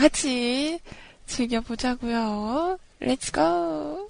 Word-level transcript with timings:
다 0.00 0.08
같이 0.08 0.80
즐겨보자고요. 1.26 2.78
렛츠 3.00 3.32
고! 3.32 4.08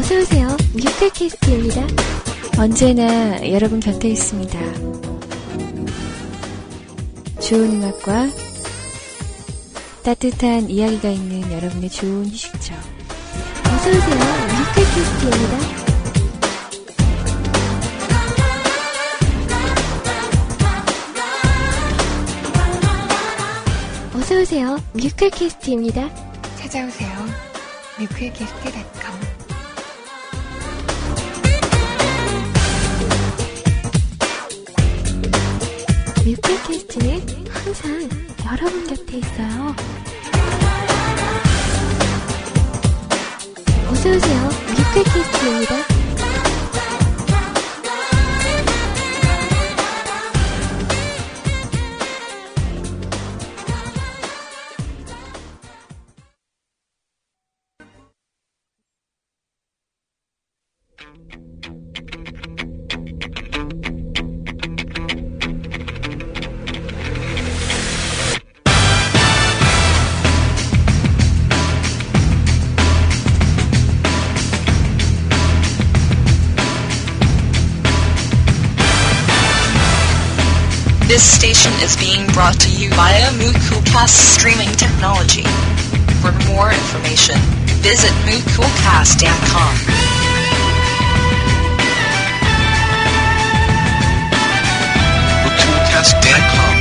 어서오세요. 0.00 0.48
뮤클캐스트입니다. 0.74 1.86
언제나 2.58 3.48
여러분 3.52 3.78
곁에 3.78 4.08
있습니다. 4.08 4.58
좋은 7.40 7.70
음악과 7.70 8.26
따뜻한 10.02 10.68
이야기가 10.68 11.08
있는 11.08 11.52
여러분의 11.52 11.88
좋은 11.88 12.26
휴식처. 12.26 12.74
어서오세요. 13.64 14.18
뮤클캐스트입니다. 14.74 15.85
어서오세요. 24.36 24.76
뮤클캐스트입니다. 24.92 26.10
찾아오세요. 26.56 27.08
뮤클캐스트.com 27.98 29.14
뮤클캐스트는 36.26 37.46
항상 37.48 38.08
여러분 38.44 38.86
곁에 38.86 39.16
있어요. 39.16 39.74
어서오세요. 43.88 44.50
뮤클캐스트입니다. 44.76 45.95
This 81.16 81.34
station 81.34 81.72
is 81.80 81.96
being 81.96 82.26
brought 82.36 82.60
to 82.60 82.70
you 82.70 82.90
via 82.90 83.30
Moocoolcast 83.40 84.36
streaming 84.36 84.68
technology. 84.76 85.44
For 86.20 86.30
more 86.44 86.70
information, 86.70 87.40
visit 87.80 88.12
moocoolcast.com. 88.28 89.72
Moocoolcast.com. 95.40 96.76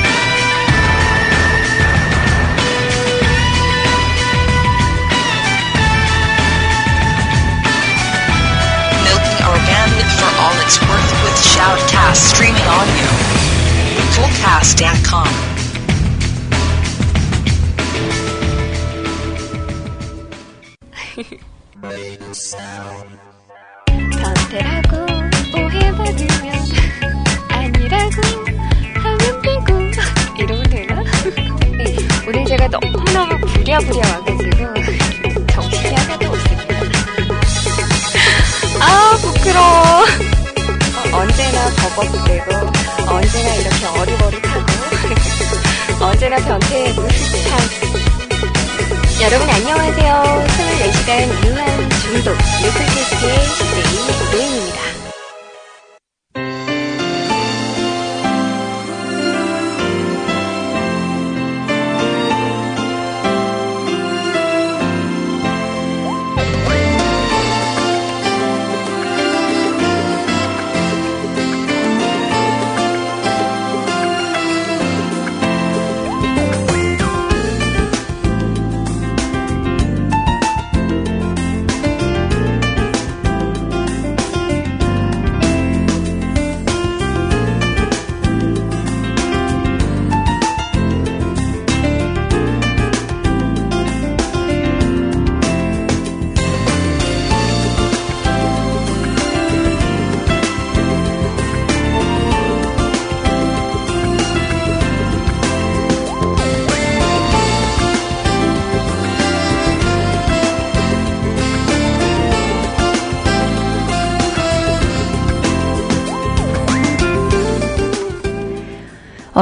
Milking 9.00 9.40
our 9.48 9.60
bandwidth 9.64 10.12
for 10.20 10.32
all 10.44 10.56
it's 10.60 10.82
worth 10.82 11.24
with 11.24 11.40
Shoutcast 11.40 12.18
streaming 12.36 12.68
audio. 12.68 13.55
Moocoolcast.com. 14.18 15.28
변태라고 23.96 24.96
오해받으면 25.56 26.56
아니라고 27.50 28.22
하면 29.04 29.42
되고 29.42 29.82
이러면 30.38 30.64
되나? 30.70 31.04
네, 31.78 31.96
오늘 32.28 32.46
제가 32.46 32.68
너무너무 32.68 33.38
부랴부랴 33.40 34.08
와가지고 34.10 35.48
정신이 35.54 35.96
하나도 35.96 36.28
없습니다. 36.30 36.76
아 38.82 39.18
부끄러워. 39.22 40.04
어, 41.14 41.18
언제나 41.18 41.70
버벅대고 41.70 42.85
언제나 43.16 43.54
이렇게 43.56 43.86
어리버리하고 43.86 44.66
언제나 46.02 46.36
변태의 46.36 46.94
무식한 46.96 47.60
여러분 49.22 49.50
안녕하세요. 49.50 50.46
24시간 50.50 51.10
유한 51.46 51.90
중독 52.02 52.36
뮤클캐스트의 52.62 53.38
DJ 53.58 54.04
노인입니다. 54.34 54.85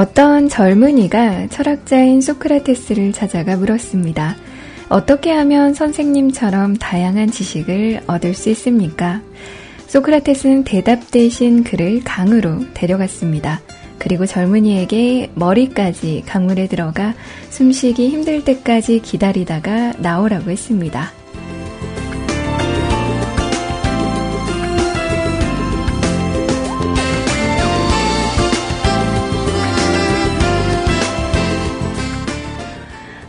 어떤 0.04 0.50
젊은이가 0.50 1.48
철학자인 1.48 2.20
소크라테스를 2.20 3.14
찾아가 3.14 3.56
물었습니다. 3.56 4.36
어떻게 4.90 5.32
하면 5.32 5.74
선생님처럼 5.74 6.76
다양한 6.76 7.32
지식을 7.32 8.02
얻을 8.06 8.34
수 8.34 8.50
있습니까? 8.50 9.22
소크라테스는 9.88 10.66
대답 10.66 11.10
대신 11.10 11.64
그를 11.64 12.02
강으로 12.04 12.66
데려갔습니다. 12.74 13.62
그리고 13.98 14.26
젊은이에게 14.26 15.32
머리까지 15.36 16.24
강물에 16.26 16.68
들어가 16.68 17.14
숨쉬기 17.50 18.10
힘들 18.10 18.44
때까지 18.44 19.00
기다리다가 19.00 19.94
나오라고 20.00 20.52
했습니다. 20.52 21.14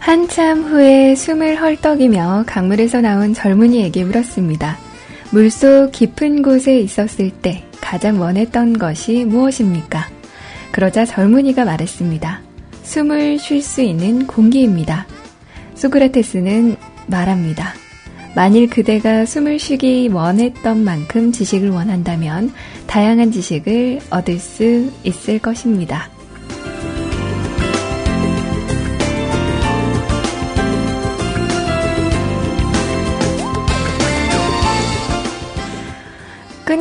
한참 0.05 0.65
후에 0.65 1.15
숨을 1.15 1.59
헐떡이며 1.63 2.45
강물에서 2.47 3.01
나온 3.01 3.33
젊은이에게 3.33 4.05
물었습니다. 4.05 4.77
물속 5.31 5.93
깊은 5.93 6.43
곳에 6.43 6.79
있었을 6.79 7.31
때 7.31 7.65
가장 7.81 8.21
원했던 8.21 8.79
것이 8.79 9.25
무엇입니까? 9.25 10.07
그러자 10.73 11.07
젊은이가 11.07 11.65
말했습니다. 11.65 12.43
숨을 12.83 13.39
쉴 13.39 13.63
수 13.63 13.81
있는 13.81 14.27
공기입니다. 14.27 15.07
소크라테스는 15.75 16.77
말합니다. 17.07 17.73
만일 18.37 18.69
그대가 18.69 19.25
숨을 19.25 19.59
쉬기 19.59 20.09
원했던 20.09 20.85
만큼 20.85 21.33
지식을 21.33 21.71
원한다면 21.71 22.53
다양한 22.87 23.33
지식을 23.33 24.01
얻을 24.11 24.39
수 24.39 24.93
있을 25.03 25.39
것입니다. 25.39 26.14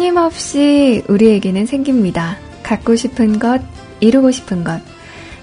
끊임없이 0.04 1.02
우리에게는 1.08 1.66
생깁니다. 1.66 2.38
갖고 2.62 2.94
싶은 2.94 3.40
것, 3.40 3.62
이루고 4.02 4.32
싶은 4.32 4.66
것. 4.66 4.82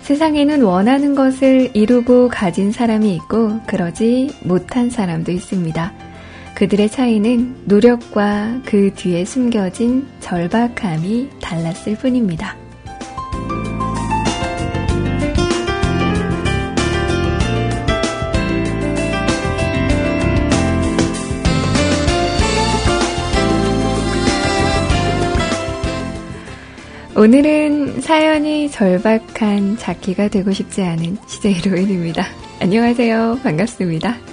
세상에는 0.02 0.60
원하는 0.60 1.14
것을 1.14 1.70
이루고 1.72 2.28
가진 2.28 2.70
사람이 2.70 3.14
있고 3.14 3.58
그러지 3.66 4.36
못한 4.44 4.90
사람도 4.90 5.32
있습니다. 5.32 5.94
그들의 6.54 6.90
차이는 6.90 7.62
노력과 7.64 8.60
그 8.66 8.92
뒤에 8.94 9.24
숨겨진 9.24 10.06
절박함이 10.20 11.30
달랐을 11.40 11.96
뿐입니다. 11.96 12.54
오늘은 27.20 28.00
사연이 28.00 28.70
절박한 28.70 29.76
자키가 29.76 30.28
되고 30.28 30.52
싶지 30.52 30.80
않은 30.80 31.18
시제 31.26 31.52
히로인입니다. 31.52 32.24
안녕하세요. 32.60 33.40
반갑습니다. 33.42 34.29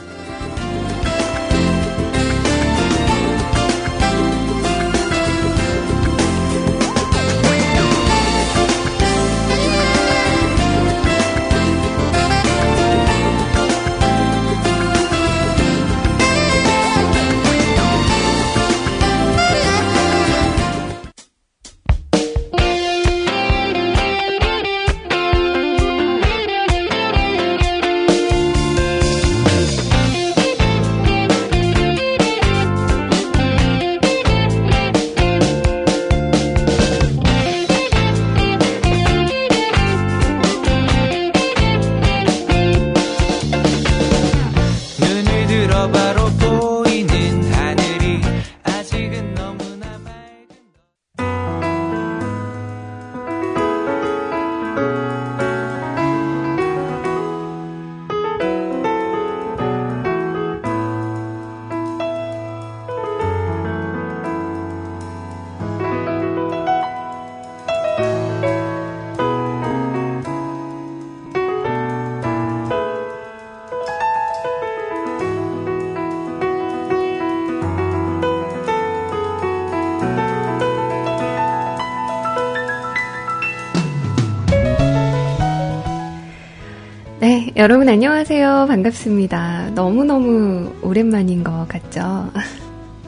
여러분 87.67 87.89
안녕하세요. 87.89 88.67
반갑습니다. 88.69 89.71
너무너무 89.75 90.73
오랜만인 90.81 91.43
것 91.43 91.67
같죠? 91.67 92.31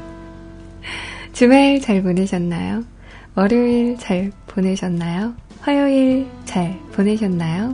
주말 1.31 1.79
잘 1.79 2.03
보내셨나요? 2.03 2.83
월요일 3.35 3.95
잘 3.97 4.33
보내셨나요? 4.47 5.33
화요일 5.61 6.27
잘 6.43 6.77
보내셨나요? 6.91 7.73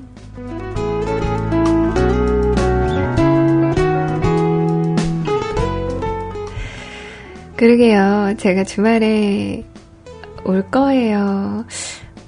그러게요. 7.58 8.36
제가 8.38 8.63
주말에 8.63 9.63
올 10.44 10.70
거예요. 10.70 11.65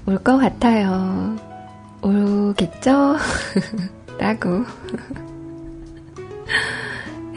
올 0.07 0.17
것 0.17 0.37
같아요. 0.37 1.35
오겠죠? 2.01 3.17
라고 4.17 4.63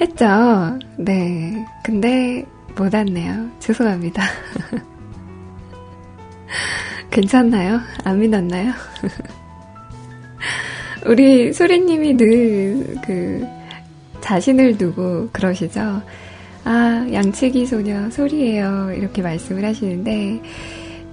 했죠. 0.00 0.78
네. 0.96 1.66
근데 1.84 2.44
못 2.76 2.94
왔네요. 2.94 3.50
죄송합니다. 3.58 4.22
괜찮나요? 7.10 7.80
안 8.04 8.20
믿었나요? 8.20 8.72
우리 11.06 11.52
소리님이 11.52 12.14
늘 12.14 12.96
그 13.04 13.46
자신을 14.20 14.78
두고 14.78 15.28
그러시죠. 15.32 16.02
아, 16.64 17.06
양치기 17.12 17.66
소녀 17.66 18.10
소리예요. 18.10 18.92
이렇게 18.96 19.22
말씀을 19.22 19.64
하시는데 19.64 20.40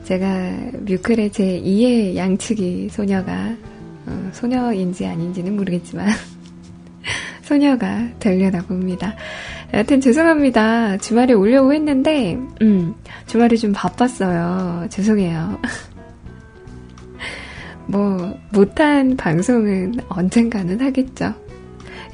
제가 0.04 0.52
뮤클의 0.82 1.32
제 1.32 1.60
2의 1.62 2.16
양치기 2.16 2.90
소녀가 2.90 3.56
어, 4.08 4.30
소녀인지 4.34 5.06
아닌지는 5.06 5.56
모르겠지만 5.56 6.08
소녀가 7.44 8.10
되려나 8.20 8.62
봅니다. 8.64 9.16
여하튼 9.74 10.02
죄송합니다. 10.02 10.98
주말에 10.98 11.34
오려고 11.34 11.74
했는데 11.74 12.38
음, 12.62 12.96
주말에 13.28 13.56
좀 13.56 13.72
바빴어요. 13.74 14.88
죄송해요. 14.90 15.62
뭐 17.88 18.38
못한 18.52 19.16
방송은 19.16 19.94
언젠가는 20.10 20.82
하겠죠. 20.82 21.34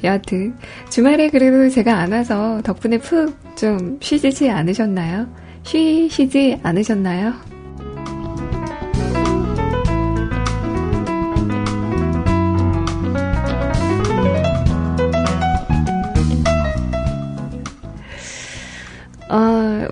여하튼 0.04 0.54
주말에 0.90 1.30
그래도 1.30 1.68
제가 1.68 1.96
안 1.96 2.12
와서 2.12 2.60
덕분에 2.62 2.98
푹 2.98 3.44
좀 3.56 3.98
쉬지 4.00 4.50
않으셨나요? 4.50 5.26
쉬시지 5.62 6.58
않으셨나요? 6.62 7.53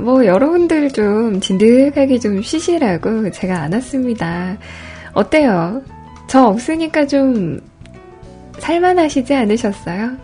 뭐, 0.03 0.27
여러분들 0.27 0.91
좀 0.91 1.41
진득하게 1.41 2.19
좀 2.19 2.43
쉬시라고 2.43 3.31
제가 3.31 3.63
안 3.63 3.73
왔습니다. 3.73 4.59
어때요? 5.15 5.83
저 6.27 6.47
없으니까 6.47 7.07
좀 7.07 7.61
살만하시지 8.59 9.35
않으셨어요? 9.35 10.17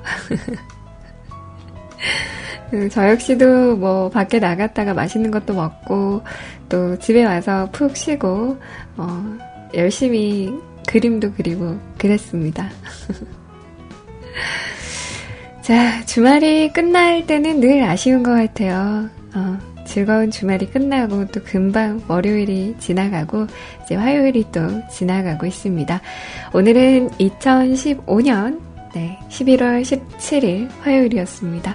그, 2.70 2.88
저 2.90 3.08
역시도 3.08 3.76
뭐 3.76 4.08
밖에 4.08 4.38
나갔다가 4.38 4.94
맛있는 4.94 5.30
것도 5.30 5.54
먹고 5.54 6.22
또 6.68 6.98
집에 6.98 7.24
와서 7.24 7.68
푹 7.72 7.96
쉬고 7.96 8.58
어, 8.96 9.38
열심히 9.74 10.52
그림도 10.86 11.32
그리고 11.36 11.78
그랬습니다. 11.98 12.70
자, 15.62 16.04
주말이 16.06 16.72
끝날 16.72 17.26
때는 17.26 17.60
늘 17.60 17.82
아쉬운 17.82 18.22
것 18.22 18.32
같아요. 18.32 19.10
어, 19.34 19.58
즐거운 19.88 20.30
주말이 20.30 20.66
끝나고 20.66 21.26
또 21.28 21.42
금방 21.42 22.00
월요일이 22.08 22.76
지나가고 22.78 23.46
이제 23.82 23.94
화요일이 23.94 24.44
또 24.52 24.60
지나가고 24.88 25.46
있습니다. 25.46 26.00
오늘은 26.52 27.08
2015년 27.12 28.60
네, 28.94 29.18
11월 29.30 29.82
17일 29.82 30.68
화요일이었습니다. 30.82 31.74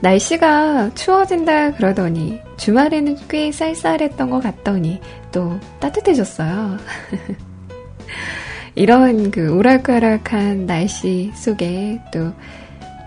날씨가 0.00 0.94
추워진다 0.94 1.72
그러더니 1.72 2.40
주말에는 2.56 3.16
꽤 3.28 3.50
쌀쌀했던 3.50 4.30
것 4.30 4.40
같더니 4.40 5.00
또 5.32 5.58
따뜻해졌어요. 5.80 6.76
이런 8.76 9.32
그 9.32 9.52
오락가락한 9.52 10.66
날씨 10.66 11.32
속에 11.34 12.00
또 12.12 12.32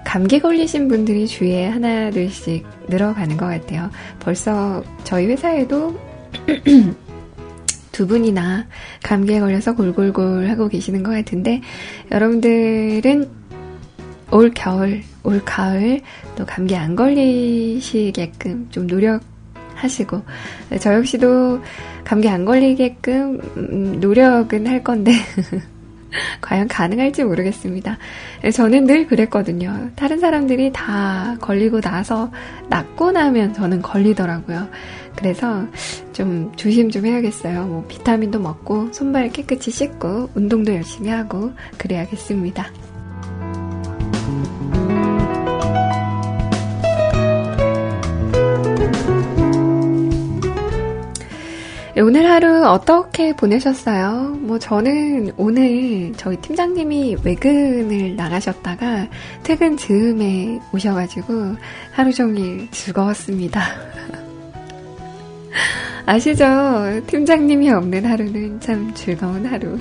감기 0.05 0.39
걸리신 0.39 0.88
분들이 0.88 1.27
주위에 1.27 1.67
하나둘씩 1.67 2.65
늘어가는 2.88 3.38
것 3.38 3.46
같아요. 3.46 3.89
벌써 4.20 4.84
저희 5.03 5.27
회사에도 5.27 5.98
두 7.91 8.08
분이나 8.08 8.65
감기에 9.03 9.39
걸려서 9.39 9.75
골골골 9.75 10.50
하고 10.50 10.67
계시는 10.67 11.03
것 11.03 11.12
같은데 11.12 11.62
여러분들은 12.12 13.29
올 14.31 14.51
겨울, 14.53 15.01
올 15.24 15.41
가을 15.43 16.01
또 16.36 16.46
감기 16.46 16.75
안 16.75 16.96
걸리시게끔 16.96 18.67
좀 18.70 18.88
노력 18.88 19.22
하시고 19.75 20.22
저 20.79 20.93
역시도 20.93 21.62
감기 22.03 22.29
안 22.29 22.46
걸리게끔 22.46 23.39
음, 23.58 24.00
노력은 24.00 24.67
할 24.67 24.84
건데 24.84 25.12
과연 26.41 26.68
가능할지 26.68 27.24
모르겠습니다. 27.24 27.98
저는 28.53 28.86
늘 28.86 29.08
그랬거든요. 29.08 29.91
다른 29.96 30.20
사람들이 30.20 30.72
다 30.74 31.36
걸리고 31.39 31.82
나서 31.82 32.32
낫고 32.70 33.12
나면 33.12 33.53
저는 33.53 33.82
걸리더라고요. 33.82 34.70
그래서 35.15 35.65
좀 36.13 36.51
조심 36.56 36.89
좀 36.89 37.06
해야겠어요. 37.06 37.65
뭐 37.65 37.86
비타민도 37.88 38.39
먹고 38.39 38.91
손발 38.91 39.30
깨끗이 39.30 39.72
씻고 39.72 40.30
운동도 40.36 40.74
열심히 40.74 41.10
하고 41.10 41.51
그래야겠습니다. 41.77 42.91
오늘 52.01 52.29
하루 52.29 52.65
어떻게 52.65 53.36
보내셨어요? 53.36 54.36
뭐 54.39 54.58
저는 54.58 55.31
오늘 55.38 56.12
저희 56.17 56.36
팀장님이 56.38 57.17
외근을 57.24 58.15
나가셨다가 58.15 59.08
퇴근 59.43 59.77
즈음에 59.77 60.60
오셔가지고 60.74 61.55
하루 61.91 62.12
종일 62.12 62.67
즐거웠습니다. 62.72 63.62
아시죠? 66.08 67.01
팀장님이 67.08 67.70
없는 67.72 68.05
하루는 68.05 68.60
참 68.60 68.91
즐거운 68.96 69.46
하루. 69.46 69.77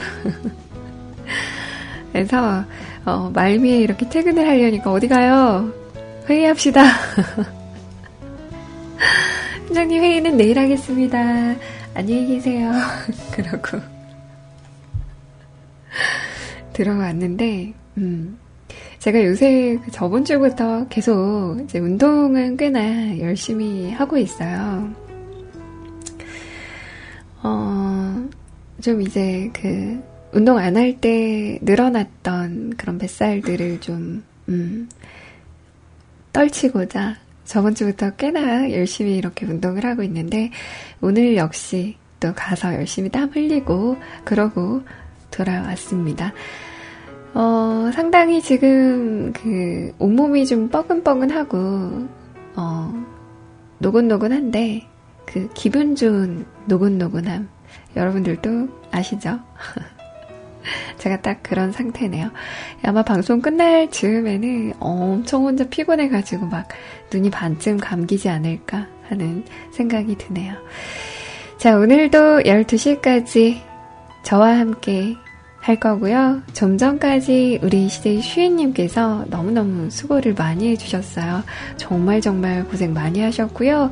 그래서 2.13 2.65
어, 3.05 3.31
말미에 3.33 3.79
이렇게 3.79 4.09
퇴근을 4.09 4.47
하려니까 4.47 4.93
어디 4.93 5.09
가요? 5.09 5.73
회의합시다. 6.29 6.85
팀장님 9.69 10.03
회의는 10.03 10.37
내일 10.37 10.59
하겠습니다. 10.59 11.55
안녕히 12.01 12.29
계세요. 12.29 12.73
그러고 13.31 13.77
들어왔는데, 16.73 17.75
음, 17.99 18.39
제가 19.01 19.23
요새 19.23 19.79
그 19.85 19.91
저번 19.91 20.25
주부터 20.25 20.89
계속 20.89 21.61
이제 21.63 21.79
운동은 21.79 22.57
꽤나 22.57 23.19
열심히 23.19 23.91
하고 23.91 24.17
있어요. 24.17 24.91
어, 27.43 28.29
좀 28.81 29.03
이제 29.03 29.51
그 29.53 30.03
운동 30.33 30.57
안 30.57 30.79
할 30.79 30.99
때 31.03 31.59
늘어났던 31.61 32.77
그런 32.79 32.97
뱃살들을 32.97 33.83
좀, 33.83 34.25
음, 34.49 34.89
떨치고자 36.33 37.17
저번 37.51 37.75
주부터 37.75 38.11
꽤나 38.11 38.71
열심히 38.71 39.17
이렇게 39.17 39.45
운동을 39.45 39.85
하고 39.85 40.05
있는데 40.05 40.53
오늘 41.01 41.37
역시 41.37 41.97
또 42.21 42.33
가서 42.33 42.73
열심히 42.75 43.09
땀 43.09 43.29
흘리고 43.29 43.97
그러고 44.25 44.83
돌아왔습니다. 45.33 46.33
어, 47.35 47.91
상당히 47.93 48.41
지금 48.41 49.33
그 49.33 49.93
온몸이 49.99 50.47
좀 50.47 50.69
뻐근뻐근하고 50.69 51.59
어, 52.55 53.07
노곤노곤한데 53.79 54.87
그 55.27 55.49
기분 55.53 55.97
좋은 55.97 56.47
노곤노곤함 56.67 57.49
여러분들도 57.97 58.69
아시죠? 58.93 59.41
제가 60.99 61.23
딱 61.23 61.43
그런 61.43 61.73
상태네요. 61.73 62.31
아마 62.83 63.03
방송 63.03 63.41
끝날 63.41 63.91
즈음에는 63.91 64.75
엄청 64.81 65.45
혼자 65.45 65.65
피곤해가지고 65.69 66.47
막 66.47 66.69
눈이 67.13 67.31
반쯤 67.31 67.79
감기지 67.79 68.29
않을까 68.29 68.87
하는 69.09 69.45
생각이 69.73 70.17
드네요. 70.17 70.55
자, 71.59 71.77
오늘도 71.77 72.41
12시까지 72.41 73.61
저와 74.23 74.59
함께 74.59 75.17
할 75.61 75.79
거고요. 75.79 76.41
좀 76.55 76.79
전까지 76.79 77.61
우리 77.63 77.89
시대의 77.89 78.23
슈이님께서 78.23 79.27
너무너무 79.29 79.91
수고를 79.91 80.35
많이 80.35 80.71
해주셨어요. 80.71 81.43
정말 81.77 82.21
정말 82.21 82.65
고생 82.65 82.95
많이 82.95 83.21
하셨고요. 83.21 83.91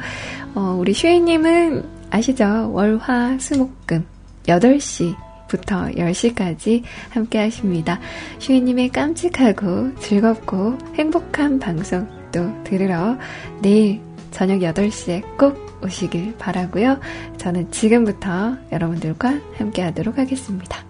어, 0.55 0.77
우리 0.79 0.95
슈이님은 0.95 1.85
아시죠? 2.11 2.71
월화 2.73 3.39
수목금 3.39 4.07
8시 4.47 5.27
부터 5.49 5.87
10시까지 5.87 6.83
함께 7.11 7.38
하십니다. 7.38 7.99
슈이님의 8.38 8.90
깜찍하고 8.90 9.97
즐겁고 9.97 10.78
행복한 10.95 11.59
방송 11.59 12.07
또 12.33 12.52
들으러 12.64 13.17
내일 13.61 14.00
저녁 14.31 14.61
8시에 14.61 15.23
꼭 15.38 15.57
오시길 15.83 16.37
바라고요. 16.38 16.99
저는 17.38 17.71
지금부터 17.71 18.57
여러분들과 18.73 19.40
함께 19.57 19.83
하도록 19.83 20.17
하겠습니다. 20.19 20.88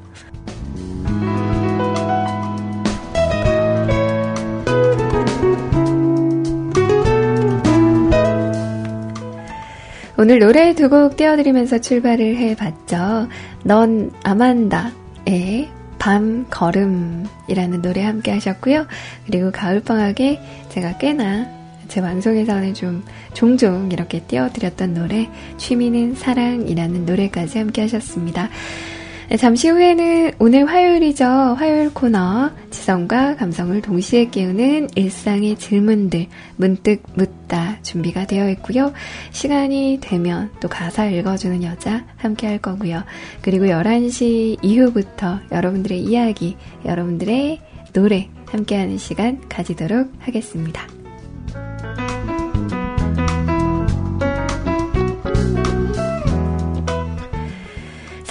오늘 10.21 10.41
노래 10.41 10.75
두 10.75 10.89
곡 10.89 11.17
띄워드리면서 11.17 11.79
출발을 11.79 12.37
해봤죠. 12.39 13.29
넌 13.63 14.11
아만다의 14.25 15.69
밤 16.01 16.45
걸음이라는 16.51 17.83
노래 17.83 18.03
함께 18.03 18.33
하셨고요. 18.33 18.89
그리고 19.27 19.53
가을방학에 19.53 20.41
제가 20.71 20.99
꽤나 20.99 21.47
제 21.87 22.01
방송에서는 22.01 22.75
좀 22.75 23.05
종종 23.33 23.93
이렇게 23.93 24.19
띄워드렸던 24.19 24.95
노래 24.95 25.31
취미는 25.57 26.17
사랑이라는 26.17 27.07
노래까지 27.07 27.59
함께 27.59 27.83
하셨습니다. 27.83 28.49
네, 29.31 29.37
잠시 29.37 29.69
후에는 29.69 30.33
오늘 30.39 30.65
화요일이죠. 30.65 31.27
화요일 31.27 31.93
코너 31.93 32.51
지성과 32.71 33.37
감성을 33.37 33.79
동시에 33.83 34.31
깨우는 34.31 34.89
일상의 34.95 35.57
질문들 35.57 36.29
문득 36.57 37.03
묻다 37.15 37.83
준비가 37.83 38.27
되어 38.27 38.49
있고요. 38.53 38.95
시간이 39.33 39.99
되면 40.01 40.51
또 40.61 40.69
가사 40.69 41.05
읽어주는 41.05 41.63
여자 41.63 42.07
함께 42.17 42.47
할 42.47 42.57
거고요. 42.57 43.05
그리고 43.43 43.67
11시 43.67 44.65
이후부터 44.65 45.41
여러분들의 45.53 46.01
이야기, 46.01 46.57
여러분들의 46.87 47.61
노래 47.93 48.31
함께하는 48.47 48.97
시간 48.97 49.47
가지도록 49.51 50.11
하겠습니다. 50.21 50.98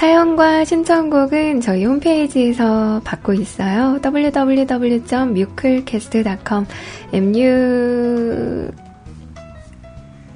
사연과 0.07 0.63
신청곡은 0.63 1.59
저희 1.59 1.83
홈페이지에서 1.83 3.01
받고 3.03 3.33
있어요. 3.33 3.99
www.mukulcast.com 4.01 6.65
mu 7.13 8.71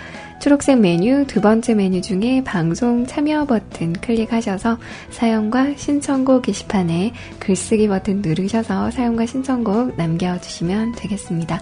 초록색 0.43 0.79
메뉴 0.79 1.25
두 1.25 1.39
번째 1.39 1.73
메뉴 1.73 2.01
중에 2.01 2.43
방송 2.43 3.05
참여 3.05 3.45
버튼 3.45 3.93
클릭하셔서 3.93 4.77
사연과 5.09 5.75
신청곡 5.77 6.41
게시판에 6.41 7.13
글쓰기 7.39 7.87
버튼 7.87 8.21
누르셔서 8.21 8.91
사연과 8.91 9.25
신청곡 9.25 9.95
남겨주시면 9.95 10.95
되겠습니다. 10.97 11.61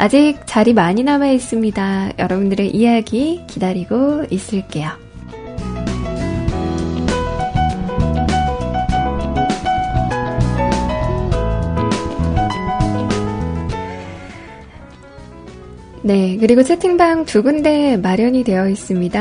아직 0.00 0.38
자리 0.46 0.72
많이 0.72 1.02
남아 1.02 1.26
있습니다. 1.26 2.12
여러분들의 2.18 2.70
이야기 2.74 3.42
기다리고 3.46 4.24
있을게요. 4.30 4.88
네, 16.02 16.38
그리고 16.40 16.62
채팅방 16.62 17.26
두 17.26 17.42
군데 17.42 17.98
마련이 17.98 18.42
되어 18.42 18.70
있습니다. 18.70 19.20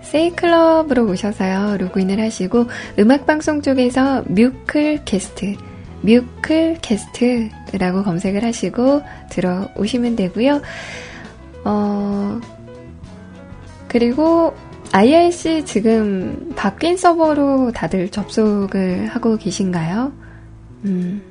세이클럽으로 0.00 1.10
오셔서요, 1.10 1.76
로그인을 1.76 2.20
하시고, 2.20 2.64
음악방송 2.98 3.60
쪽에서 3.60 4.24
뮤클캐스트, 4.28 5.56
뮤클캐스트라고 6.06 8.02
검색을 8.04 8.44
하시고 8.44 9.02
들어오시면 9.30 10.16
되고요. 10.16 10.62
어, 11.64 12.40
그리고 13.88 14.54
IRC 14.92 15.64
지금 15.64 16.52
바뀐 16.56 16.96
서버로 16.96 17.72
다들 17.72 18.08
접속을 18.10 19.08
하고 19.08 19.36
계신가요? 19.36 20.12
음, 20.84 21.22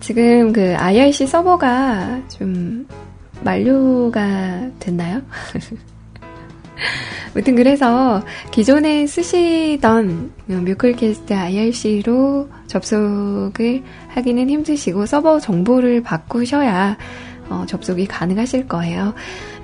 지금 0.00 0.52
그 0.52 0.74
IRC 0.76 1.26
서버가 1.26 2.22
좀 2.28 2.88
만료가 3.42 4.70
됐나요? 4.78 5.20
아무튼 7.34 7.54
그래서 7.54 8.22
기존에 8.50 9.06
쓰시던 9.06 10.32
뮤클캐스트 10.46 11.32
IRC로 11.32 12.48
접속을 12.66 13.82
하기는 14.08 14.50
힘드시고 14.50 15.06
서버 15.06 15.38
정보를 15.38 16.02
바꾸셔야 16.02 16.96
어, 17.48 17.64
접속이 17.66 18.06
가능하실 18.06 18.68
거예요. 18.68 19.12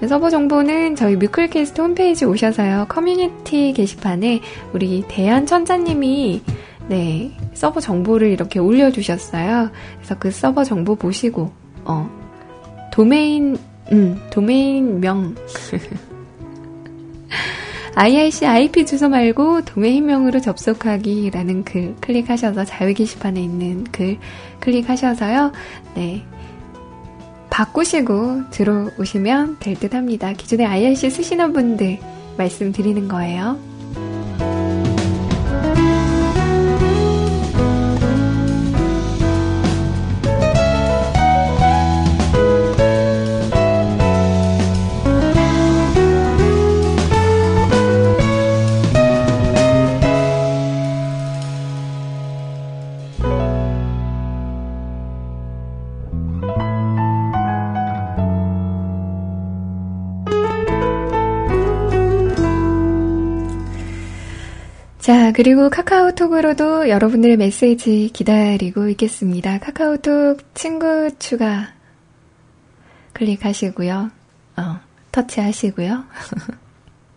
서버 0.08 0.28
정보는 0.28 0.96
저희 0.96 1.16
뮤클캐스트 1.16 1.80
홈페이지 1.80 2.24
오셔서요. 2.24 2.86
커뮤니티 2.88 3.72
게시판에 3.72 4.40
우리 4.72 5.04
대한 5.08 5.46
천자님이 5.46 6.42
네 6.88 7.32
서버 7.54 7.80
정보를 7.80 8.30
이렇게 8.30 8.58
올려주셨어요. 8.58 9.70
그래서 9.96 10.18
그 10.18 10.30
서버 10.30 10.64
정보 10.64 10.96
보시고 10.96 11.52
어 11.84 12.10
도메인 12.92 13.56
음 13.92 14.20
도메인 14.30 15.00
명 15.00 15.34
IRC 17.94 18.44
IP 18.46 18.84
주소 18.84 19.08
말고 19.08 19.64
도메인명으로 19.64 20.40
접속하기라는 20.40 21.64
글 21.64 21.94
클릭하셔서 22.00 22.64
자유 22.64 22.92
게시판에 22.92 23.40
있는 23.40 23.84
글 23.84 24.18
클릭하셔서요. 24.60 25.52
네. 25.94 26.22
바꾸시고 27.48 28.50
들어오시면 28.50 29.58
될 29.60 29.76
듯 29.76 29.94
합니다. 29.94 30.32
기존에 30.34 30.66
IRC 30.66 31.08
쓰시는 31.08 31.54
분들 31.54 31.98
말씀드리는 32.36 33.08
거예요. 33.08 33.58
그리고 65.36 65.68
카카오톡으로도 65.68 66.88
여러분들의 66.88 67.36
메시지 67.36 68.08
기다리고 68.10 68.88
있겠습니다. 68.88 69.58
카카오톡 69.58 70.38
친구 70.54 71.10
추가 71.18 71.74
클릭하시고요. 73.12 74.10
어, 74.56 74.80
터치하시고요. 75.12 76.04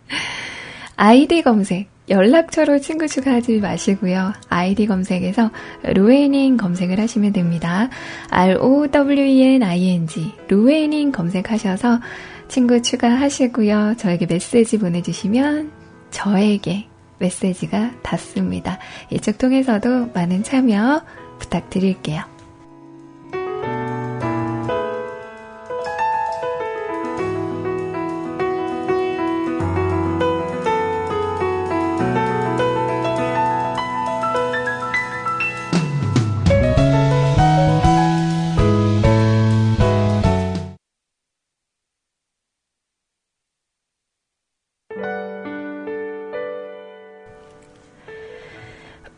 아이디 0.96 1.40
검색, 1.40 1.88
연락처로 2.10 2.78
친구 2.80 3.08
추가하지 3.08 3.60
마시고요. 3.60 4.34
아이디 4.50 4.84
검색에서 4.84 5.50
로에닝 5.84 6.58
검색을 6.58 7.00
하시면 7.00 7.32
됩니다. 7.32 7.88
R-O-W-E-N-I-N-G, 8.28 10.34
로에닝 10.48 11.12
검색하셔서 11.12 12.00
친구 12.48 12.82
추가하시고요. 12.82 13.94
저에게 13.96 14.26
메시지 14.26 14.78
보내주시면 14.78 15.72
저에게 16.10 16.89
메시지가 17.20 17.92
닿습니다. 18.02 18.78
이쪽 19.10 19.38
통해서도 19.38 20.10
많은 20.12 20.42
참여 20.42 21.02
부탁드릴게요. 21.38 22.29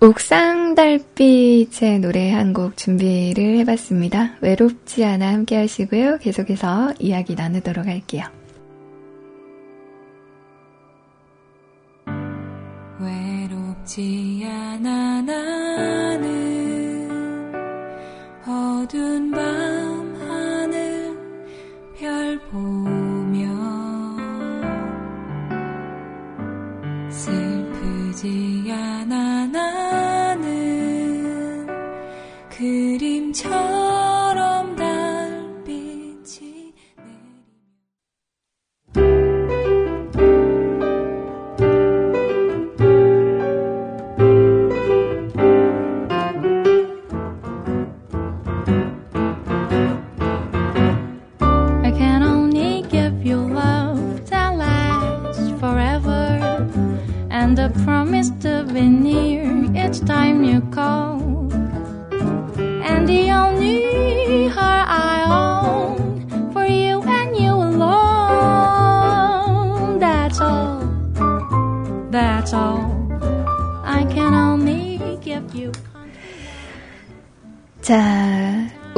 옥상 0.02 0.74
달빛의 0.74 2.00
노래 2.00 2.32
한 2.32 2.52
곡 2.52 2.76
준비를 2.76 3.58
해봤습니다. 3.58 4.32
외롭지 4.40 5.04
않아 5.04 5.28
함께 5.32 5.56
하시고요. 5.56 6.18
계속해서 6.18 6.92
이야기 6.98 7.36
나누도록 7.36 7.86
할게요. 7.86 8.24
외롭지 12.98 14.42
않아 14.44 15.22
나는 15.22 16.32
어두운 18.44 19.30
밤 19.30 19.71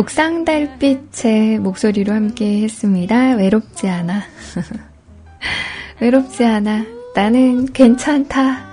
옥상 0.04 0.44
달빛의 0.44 1.60
목소리로 1.60 2.12
함께 2.12 2.60
했습니다. 2.60 3.36
외롭지 3.36 3.88
않아. 3.88 4.20
외롭지 5.98 6.44
않아. 6.44 6.84
나는 7.14 7.64
괜찮다. 7.72 8.66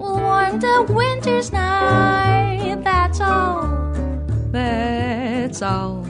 Warm 0.00 0.60
the 0.60 0.86
winter's 0.88 1.52
night. 1.52 2.82
That's 2.82 3.20
all. 3.20 3.68
that's 4.50 5.60
all. 5.60 6.06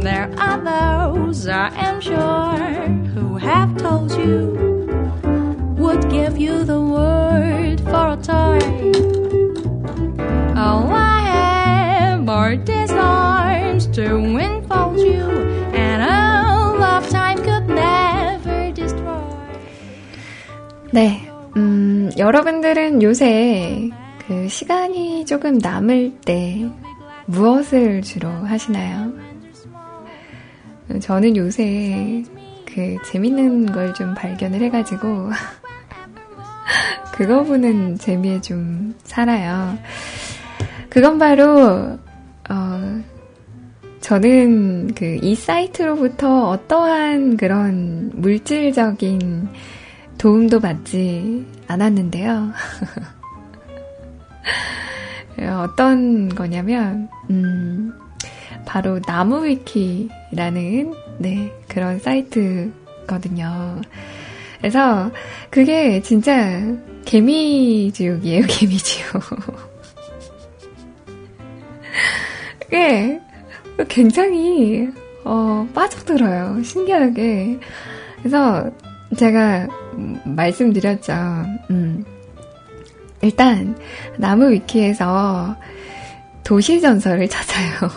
There 0.00 0.28
are 0.36 0.58
those, 0.64 1.46
I 1.46 1.68
am 1.76 2.00
sure, 2.00 2.56
who 3.14 3.36
have 3.36 3.76
told 3.78 4.10
you, 4.18 4.50
would 5.78 6.10
give 6.10 6.36
you 6.36 6.64
the 6.64 6.80
word 6.80 7.80
for 7.82 8.14
a 8.14 8.16
toy. 8.20 8.58
All 10.56 10.90
I 10.90 11.15
these 12.64 12.92
arms 12.92 13.86
to 13.96 14.04
enfold 14.38 14.98
you, 15.00 15.24
and 15.72 16.02
a 16.02 16.76
lifetime 16.78 17.38
could 17.42 17.66
never 17.68 18.72
destroy. 18.74 19.24
네, 20.92 21.28
음, 21.56 22.10
여러분들은 22.16 23.02
요새 23.02 23.90
그 24.26 24.48
시간이 24.48 25.24
조금 25.26 25.58
남을 25.58 26.18
때 26.24 26.68
무엇을 27.26 28.02
주로 28.02 28.28
하시나요? 28.28 29.12
저는 31.00 31.36
요새 31.36 32.22
그 32.66 32.96
재밌는 33.10 33.72
걸 33.72 33.92
좀 33.94 34.14
발견을 34.14 34.60
해가지고 34.62 35.30
그거 37.12 37.42
보는 37.42 37.96
재미에 37.96 38.40
좀 38.40 38.94
살아요. 39.04 39.76
그건 40.90 41.18
바로 41.18 41.98
어 42.48 43.02
저는 44.00 44.94
그 44.94 45.18
이 45.22 45.34
사이트로부터 45.34 46.50
어떠한 46.50 47.36
그런 47.36 48.12
물질적인 48.14 49.48
도움도 50.18 50.60
받지 50.60 51.44
않았는데요. 51.66 52.52
어떤 55.62 56.28
거냐면, 56.28 57.08
음, 57.30 57.92
바로 58.64 59.00
나무위키라는 59.06 60.94
네 61.18 61.52
그런 61.68 61.98
사이트거든요. 61.98 63.80
그래서 64.58 65.10
그게 65.50 66.00
진짜 66.00 66.62
개미지옥이에요, 67.04 68.42
개미지옥. 68.48 69.22
그게 72.68 73.20
굉장히 73.88 74.88
어, 75.24 75.66
빠져들어요. 75.74 76.62
신기하게. 76.62 77.58
그래서 78.18 78.70
제가 79.16 79.66
말씀드렸죠. 80.24 81.12
음. 81.70 82.04
일단 83.22 83.76
나무 84.18 84.50
위키에서 84.50 85.56
도시 86.44 86.80
전설을 86.80 87.28
찾아요. 87.28 87.90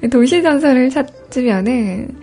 도시 0.12 0.42
전설을 0.42 0.90
찾으면은 0.90 2.16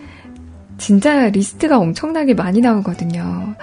진짜 0.78 1.30
리스트가 1.30 1.78
엄청나게 1.78 2.34
많이 2.36 2.62
나오거든요. 2.62 3.56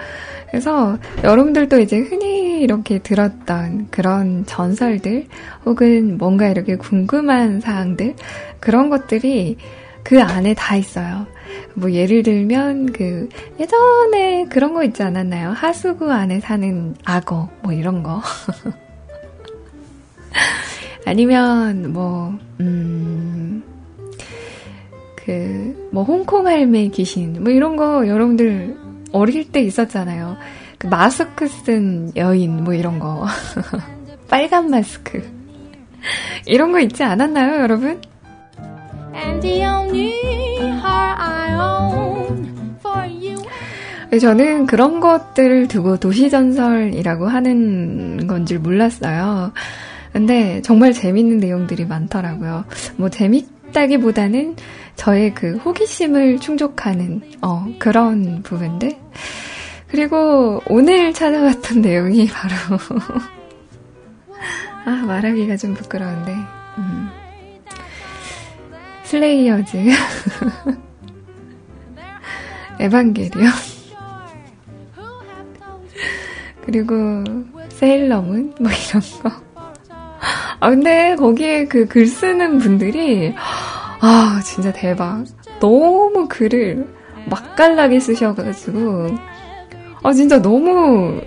그래서 0.53 0.99
여러분들도 1.23 1.79
이제 1.79 1.97
흔히 1.97 2.61
이렇게 2.61 2.99
들었던 2.99 3.87
그런 3.89 4.45
전설들 4.45 5.25
혹은 5.65 6.19
뭔가 6.19 6.47
이렇게 6.47 6.75
궁금한 6.75 7.59
사항들 7.59 8.13
그런 8.59 8.91
것들이 8.91 9.57
그 10.03 10.21
안에 10.21 10.53
다 10.53 10.75
있어요. 10.75 11.25
뭐 11.73 11.91
예를 11.91 12.21
들면 12.21 12.93
그 12.93 13.29
예전에 13.59 14.45
그런 14.47 14.75
거 14.75 14.83
있지 14.83 15.01
않았나요? 15.01 15.49
하수구 15.49 16.11
안에 16.11 16.39
사는 16.39 16.95
악어 17.03 17.49
뭐 17.63 17.73
이런 17.73 18.03
거. 18.03 18.21
아니면 21.03 21.93
뭐 21.93 22.37
음. 22.59 23.63
그, 25.25 25.89
뭐, 25.89 26.03
홍콩 26.03 26.47
할매 26.47 26.89
귀신, 26.89 27.41
뭐, 27.41 27.49
이런 27.49 27.77
거 27.77 28.05
여러분들 28.05 28.75
어릴 29.13 29.49
때 29.51 29.61
있었잖아요. 29.61 30.35
그 30.77 30.87
마스크 30.87 31.47
쓴 31.47 32.11
여인, 32.17 32.63
뭐, 32.63 32.73
이런 32.73 32.99
거. 32.99 33.25
빨간 34.29 34.69
마스크. 34.69 35.23
이런 36.45 36.71
거 36.73 36.79
있지 36.81 37.03
않았나요, 37.03 37.61
여러분? 37.61 38.01
저는 44.19 44.65
그런 44.67 44.99
것들을 44.99 45.67
두고 45.67 45.97
도시전설이라고 45.97 47.27
하는 47.27 48.27
건 48.27 48.45
줄 48.45 48.59
몰랐어요. 48.59 49.51
근데 50.11 50.61
정말 50.61 50.93
재밌는 50.93 51.37
내용들이 51.37 51.85
많더라고요. 51.85 52.65
뭐 52.97 53.09
재밌다기보다는 53.09 54.55
저의 54.95 55.33
그 55.33 55.57
호기심을 55.57 56.39
충족하는 56.39 57.21
어, 57.41 57.65
그런 57.79 58.41
부분들. 58.43 58.95
그리고 59.87 60.61
오늘 60.67 61.13
찾아봤던 61.13 61.81
내용이 61.85 62.27
바로 62.27 62.55
아 64.85 64.89
말하기가 65.05 65.55
좀 65.57 65.73
부끄러운데 65.75 66.35
음. 66.79 67.09
슬레이어즈 69.03 69.77
에반게리온 72.79 73.45
그리고 76.65 77.23
세일러문 77.69 78.55
뭐 78.59 78.71
이런 78.71 79.01
거. 79.21 79.31
아 80.59 80.69
근데 80.69 81.15
거기에 81.17 81.65
그 81.65 81.85
글 81.87 82.07
쓰는 82.07 82.57
분들이 82.57 83.35
아, 84.05 84.41
진짜 84.43 84.71
대박. 84.73 85.23
너무 85.59 86.27
글을 86.27 86.87
맛깔나게 87.29 87.99
쓰셔가지고, 87.99 89.15
아, 90.03 90.13
진짜 90.13 90.41
너무 90.41 91.21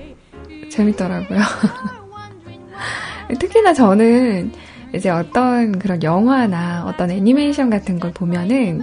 재밌더라고요. 0.71 1.41
특히나 3.41 3.73
저는 3.73 4.53
이제 4.95 5.09
어떤 5.09 5.79
그런 5.79 6.03
영화나 6.03 6.85
어떤 6.87 7.11
애니메이션 7.11 7.71
같은 7.71 7.99
걸 7.99 8.13
보면은 8.13 8.83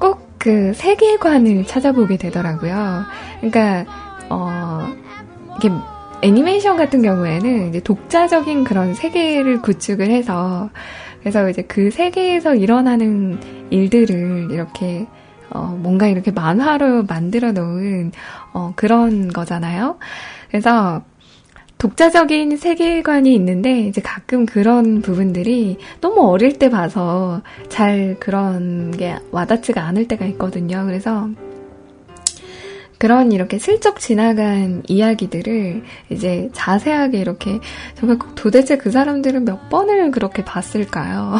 꼭 0.00 0.32
그 0.42 0.72
세계관을 0.74 1.66
찾아보게 1.66 2.16
되더라고요. 2.16 3.04
그러니까, 3.40 3.84
어, 4.28 4.92
이게 5.56 5.70
애니메이션 6.20 6.76
같은 6.76 7.00
경우에는 7.00 7.68
이제 7.68 7.78
독자적인 7.78 8.64
그런 8.64 8.92
세계를 8.92 9.62
구축을 9.62 10.10
해서 10.10 10.68
그래서 11.22 11.48
이제 11.48 11.62
그 11.62 11.90
세계에서 11.90 12.54
일어나는 12.54 13.38
일들을 13.70 14.48
이렇게 14.50 15.06
어, 15.50 15.78
뭔가 15.80 16.06
이렇게 16.06 16.30
만화로 16.30 17.04
만들어 17.04 17.52
놓은 17.52 18.12
어, 18.52 18.72
그런 18.74 19.28
거잖아요. 19.28 19.98
그래서 20.48 21.02
독자적인 21.78 22.56
세계관이 22.56 23.34
있는데 23.34 23.80
이제 23.80 24.00
가끔 24.00 24.46
그런 24.46 25.02
부분들이 25.02 25.78
너무 26.00 26.28
어릴 26.30 26.58
때 26.58 26.70
봐서 26.70 27.42
잘 27.68 28.16
그런 28.20 28.92
게 28.92 29.16
와닿지가 29.32 29.82
않을 29.82 30.06
때가 30.06 30.24
있거든요. 30.26 30.84
그래서 30.86 31.28
그런 33.02 33.32
이렇게 33.32 33.58
슬쩍 33.58 33.98
지나간 33.98 34.84
이야기들을 34.86 35.82
이제 36.10 36.48
자세하게 36.52 37.18
이렇게 37.18 37.58
정말 37.96 38.16
도대체 38.36 38.76
그 38.76 38.92
사람들은 38.92 39.44
몇 39.44 39.68
번을 39.68 40.12
그렇게 40.12 40.44
봤을까요? 40.44 41.34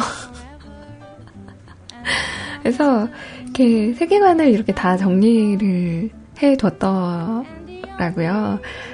그래서 2.61 3.07
이렇게 3.43 3.93
세계관을 3.93 4.49
이렇게 4.49 4.73
다 4.73 4.97
정리를 4.97 6.09
해뒀더라고요. 6.41 7.45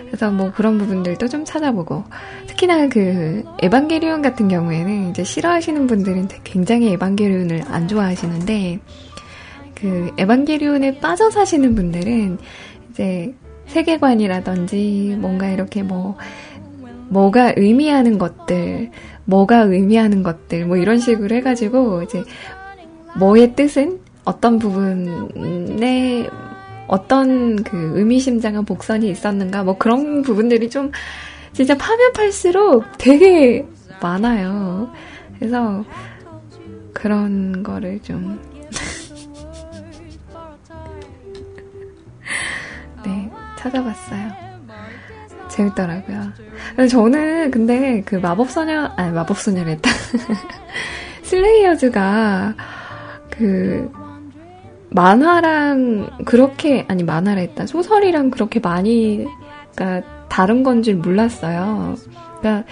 그래서 0.05 0.29
뭐 0.29 0.51
그런 0.51 0.77
부분들도 0.77 1.27
좀 1.27 1.45
찾아보고 1.45 2.03
특히나 2.45 2.87
그 2.87 3.45
에반게리온 3.63 4.21
같은 4.21 4.47
경우에는 4.47 5.09
이제 5.09 5.23
싫어하시는 5.23 5.87
분들은 5.87 6.27
굉장히 6.43 6.91
에반게리온을 6.91 7.63
안 7.67 7.87
좋아하시는데 7.87 8.79
그 9.81 10.11
에반게리온에 10.17 10.99
빠져 10.99 11.29
사시는 11.29 11.75
분들은 11.75 12.37
이제 12.91 13.33
세계관이라든지 13.67 15.15
뭔가 15.19 15.49
이렇게 15.49 15.83
뭐 15.83 16.17
뭐가 17.09 17.53
의미하는 17.55 18.17
것들, 18.17 18.91
뭐가 19.25 19.61
의미하는 19.61 20.23
것들 20.23 20.65
뭐 20.65 20.77
이런 20.77 20.99
식으로 20.99 21.35
해가지고 21.35 22.03
이제 22.03 22.23
뭐의 23.17 23.55
뜻은 23.55 23.99
어떤 24.25 24.59
부분에 24.59 26.27
어떤 26.87 27.63
그 27.63 27.93
의미심장한 27.95 28.65
복선이 28.65 29.09
있었는가 29.09 29.63
뭐 29.63 29.77
그런 29.77 30.21
부분들이 30.21 30.69
좀 30.69 30.91
진짜 31.53 31.75
파면 31.77 32.13
팔수록 32.13 32.85
되게 32.97 33.65
많아요. 34.01 34.91
그래서 35.37 35.83
그런 36.93 37.63
거를 37.63 37.99
좀 38.01 38.39
찾아봤어요. 43.59 44.49
재밌더라고요. 45.49 46.31
저는 46.89 47.51
근데 47.51 48.01
그 48.05 48.15
마법소녀, 48.15 48.91
아니 48.95 49.11
마법소녀랬다. 49.11 49.89
슬레이어즈가 51.23 52.55
그 53.29 53.91
만화랑 54.91 56.09
그렇게 56.25 56.85
아니 56.87 57.03
만화라 57.03 57.41
했다 57.41 57.65
소설이랑 57.67 58.31
그렇게 58.31 58.59
많이 58.59 59.27
그러니까 59.75 60.07
다른 60.29 60.63
건 60.63 60.81
줄 60.81 60.95
몰랐어요. 60.95 61.95
그러니까 62.39 62.67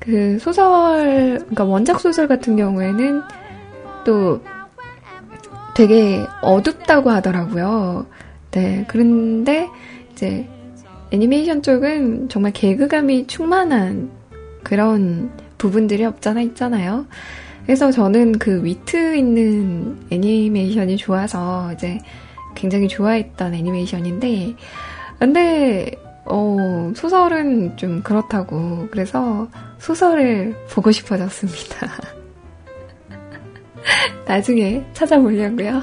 그 0.00 0.38
소설 0.40 1.36
그러니까 1.38 1.64
원작 1.64 2.00
소설 2.00 2.26
같은 2.26 2.56
경우에는 2.56 3.22
또 4.04 4.40
되게 5.74 6.24
어둡다고 6.42 7.10
하더라고요. 7.10 8.06
네. 8.50 8.84
그런데 8.88 9.68
이제 10.22 10.46
애니메이션 11.10 11.62
쪽은 11.62 12.28
정말 12.28 12.52
개그감이 12.52 13.26
충만한 13.26 14.08
그런 14.62 15.32
부분들이 15.58 16.04
없잖아 16.04 16.40
있잖아요. 16.42 17.06
그래서 17.66 17.90
저는 17.90 18.38
그 18.38 18.64
위트 18.64 19.16
있는 19.16 19.98
애니메이션이 20.10 20.96
좋아서 20.96 21.72
이제 21.72 21.98
굉장히 22.54 22.86
좋아했던 22.86 23.54
애니메이션인데, 23.54 24.54
근데, 25.18 25.90
어, 26.24 26.92
소설은 26.94 27.76
좀 27.76 28.02
그렇다고. 28.02 28.88
그래서 28.90 29.48
소설을 29.78 30.54
보고 30.70 30.92
싶어졌습니다. 30.92 31.88
나중에 34.26 34.84
찾아보려고요. 34.92 35.82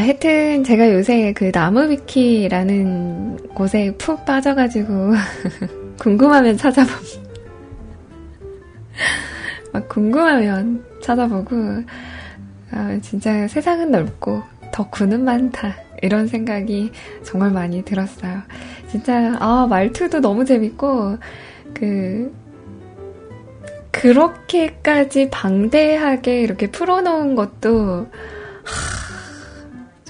하여튼 0.00 0.64
제가 0.64 0.92
요새 0.92 1.32
그 1.32 1.50
나무위키라는 1.54 3.36
곳에 3.54 3.94
푹 3.96 4.24
빠져가지고 4.24 5.12
궁금하면 6.00 6.56
찾아보고 6.56 7.24
막 9.72 9.88
궁금하면 9.88 10.84
찾아보고 11.02 11.56
아, 12.72 12.98
진짜 13.02 13.46
세상은 13.46 13.92
넓고 13.92 14.42
덕후는 14.72 15.24
많다 15.24 15.76
이런 16.02 16.26
생각이 16.26 16.90
정말 17.22 17.50
많이 17.50 17.84
들었어요. 17.84 18.42
진짜 18.90 19.36
아 19.38 19.66
말투도 19.68 20.20
너무 20.20 20.44
재밌고 20.44 21.18
그 21.72 22.34
그렇게까지 23.92 25.30
방대하게 25.30 26.42
이렇게 26.42 26.66
풀어놓은 26.66 27.36
것도 27.36 28.08
하, 28.64 29.13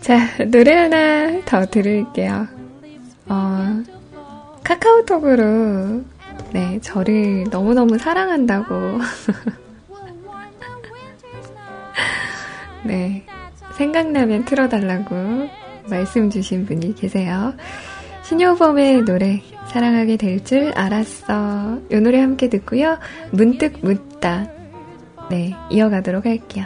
자, 0.00 0.18
노래 0.44 0.72
하나 0.72 1.40
더 1.44 1.66
들을게요. 1.66 2.46
어, 3.28 3.82
카카오톡으로 4.62 6.04
네, 6.52 6.78
저를 6.80 7.46
너무너무 7.50 7.98
사랑한다고 7.98 8.74
네, 12.84 13.26
생각나면 13.76 14.44
틀어달라고 14.44 15.48
말씀 15.88 16.30
주신 16.30 16.66
분이 16.66 16.94
계세요. 16.94 17.54
신효범의 18.22 19.02
노래 19.02 19.42
사랑하게 19.76 20.16
될 20.16 20.42
줄 20.42 20.72
알았어. 20.74 21.80
이 21.92 21.96
노래 21.96 22.18
함께 22.18 22.48
듣고요. 22.48 22.98
문득 23.30 23.78
묻다. 23.82 24.50
네, 25.28 25.54
이어가도록 25.68 26.24
할게요. 26.24 26.64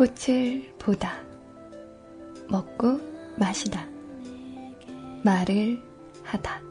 꽃을 0.00 0.64
보다. 0.78 1.12
먹고 2.48 2.98
마시다. 3.36 3.86
말을 5.22 5.78
하다. 6.22 6.62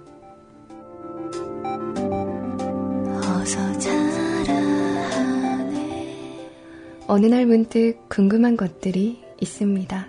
어느 7.05 7.27
날 7.27 7.45
문득 7.45 7.99
궁금한 8.09 8.57
것들이 8.57 9.21
있습니다. 9.39 10.07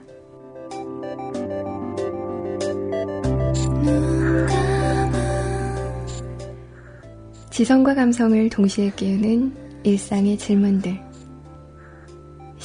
지성과 7.51 7.95
감성을 7.95 8.49
동시에 8.49 8.91
깨우는 8.97 9.83
일상의 9.83 10.39
질문들. 10.39 11.10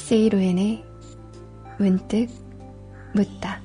세이로엔의 0.06 0.84
문득 1.78 2.28
묻다. 3.12 3.60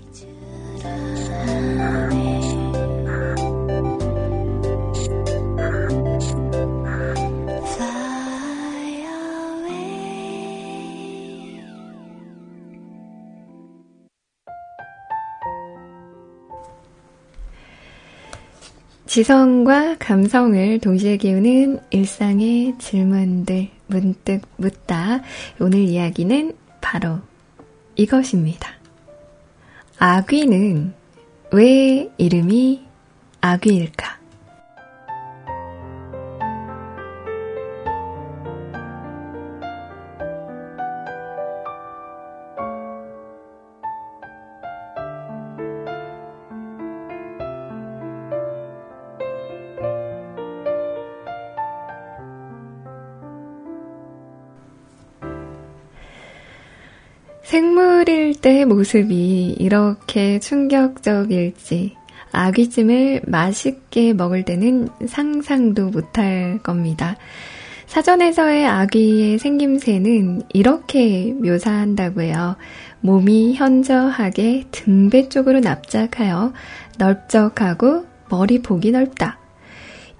지성과 19.05 19.97
감성을 19.99 20.79
동시에 20.79 21.17
깨우는 21.17 21.81
일상의 21.91 22.73
질문들 22.79 23.80
문득 23.91 24.41
묻다. 24.57 25.21
오늘 25.59 25.81
이야기는 25.81 26.55
바로 26.79 27.19
이것입니다. 27.95 28.71
아귀는 29.99 30.93
왜 31.51 32.09
이름이 32.17 32.85
아귀일까? 33.41 34.20
때의 58.41 58.65
모습이 58.65 59.55
이렇게 59.59 60.39
충격적일지 60.39 61.95
아귀찜을 62.31 63.21
맛있게 63.27 64.13
먹을 64.13 64.43
때는 64.43 64.89
상상도 65.07 65.89
못할 65.89 66.59
겁니다. 66.63 67.17
사전에서의 67.87 68.65
아귀의 68.65 69.37
생김새는 69.37 70.43
이렇게 70.53 71.33
묘사한다고 71.33 72.21
해요. 72.21 72.55
몸이 73.01 73.55
현저하게 73.55 74.65
등배 74.71 75.27
쪽으로 75.27 75.59
납작하여 75.59 76.53
넓적하고 76.97 78.05
머리 78.29 78.61
폭이 78.61 78.91
넓다. 78.91 79.39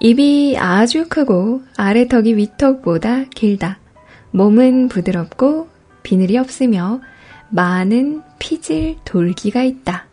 입이 0.01 0.57
아주 0.57 1.05
크고 1.07 1.61
아래 1.77 2.07
턱이 2.07 2.35
윗턱보다 2.35 3.25
길다. 3.33 3.79
몸은 4.31 4.89
부드럽고 4.89 5.69
비늘이 6.03 6.37
없으며 6.37 6.99
많은 7.51 8.21
피질 8.39 8.97
돌기가 9.05 9.63
있다. 9.63 10.05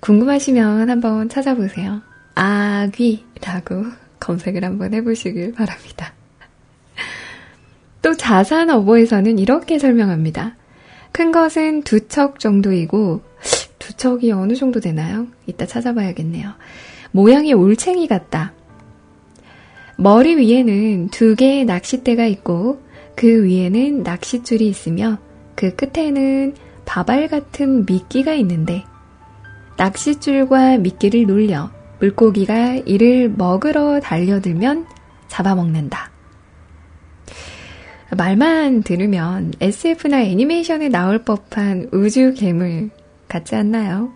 궁금하시면 0.00 0.90
한번 0.90 1.28
찾아보세요. 1.28 2.02
아귀라고 2.34 3.84
검색을 4.18 4.64
한번 4.64 4.94
해보시길 4.94 5.52
바랍니다. 5.52 6.12
또 8.02 8.16
자산 8.16 8.68
어보에서는 8.70 9.38
이렇게 9.38 9.78
설명합니다. 9.78 10.56
큰 11.12 11.30
것은 11.30 11.82
두 11.82 12.08
척 12.08 12.40
정도이고 12.40 13.22
두 13.78 13.92
척이 13.94 14.32
어느 14.32 14.54
정도 14.54 14.80
되나요? 14.80 15.28
이따 15.46 15.66
찾아봐야겠네요. 15.66 16.50
모양이 17.12 17.52
올챙이 17.52 18.08
같다. 18.08 18.52
머리 19.96 20.36
위에는 20.36 21.08
두 21.10 21.36
개의 21.36 21.64
낚싯대가 21.64 22.26
있고 22.26 22.82
그 23.14 23.44
위에는 23.44 24.02
낚싯줄이 24.02 24.66
있으며 24.66 25.18
그 25.54 25.74
끝에는 25.74 26.54
바발 26.84 27.28
같은 27.28 27.86
미끼가 27.86 28.34
있는데 28.34 28.84
낚싯줄과 29.76 30.78
미끼를 30.78 31.26
놀려 31.26 31.70
물고기가 32.00 32.74
이를 32.84 33.28
먹으러 33.28 34.00
달려들면 34.00 34.86
잡아먹는다. 35.28 36.10
말만 38.16 38.82
들으면 38.82 39.52
SF나 39.60 40.22
애니메이션에 40.22 40.88
나올 40.88 41.24
법한 41.24 41.88
우주 41.92 42.34
괴물 42.34 42.90
같지 43.28 43.54
않나요? 43.54 44.12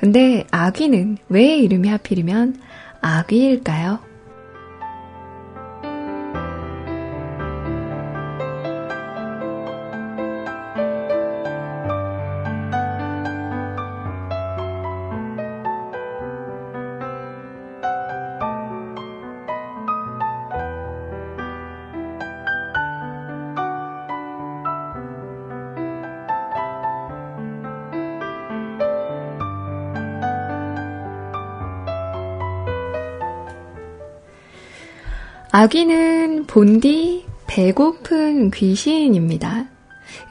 근데 0.00 0.44
아귀는 0.50 1.18
왜 1.28 1.56
이름이 1.58 1.88
하필이면 1.88 2.60
아귀일까요? 3.00 4.07
아귀는 35.50 36.44
본디 36.46 37.24
배고픈 37.46 38.50
귀신입니다. 38.50 39.66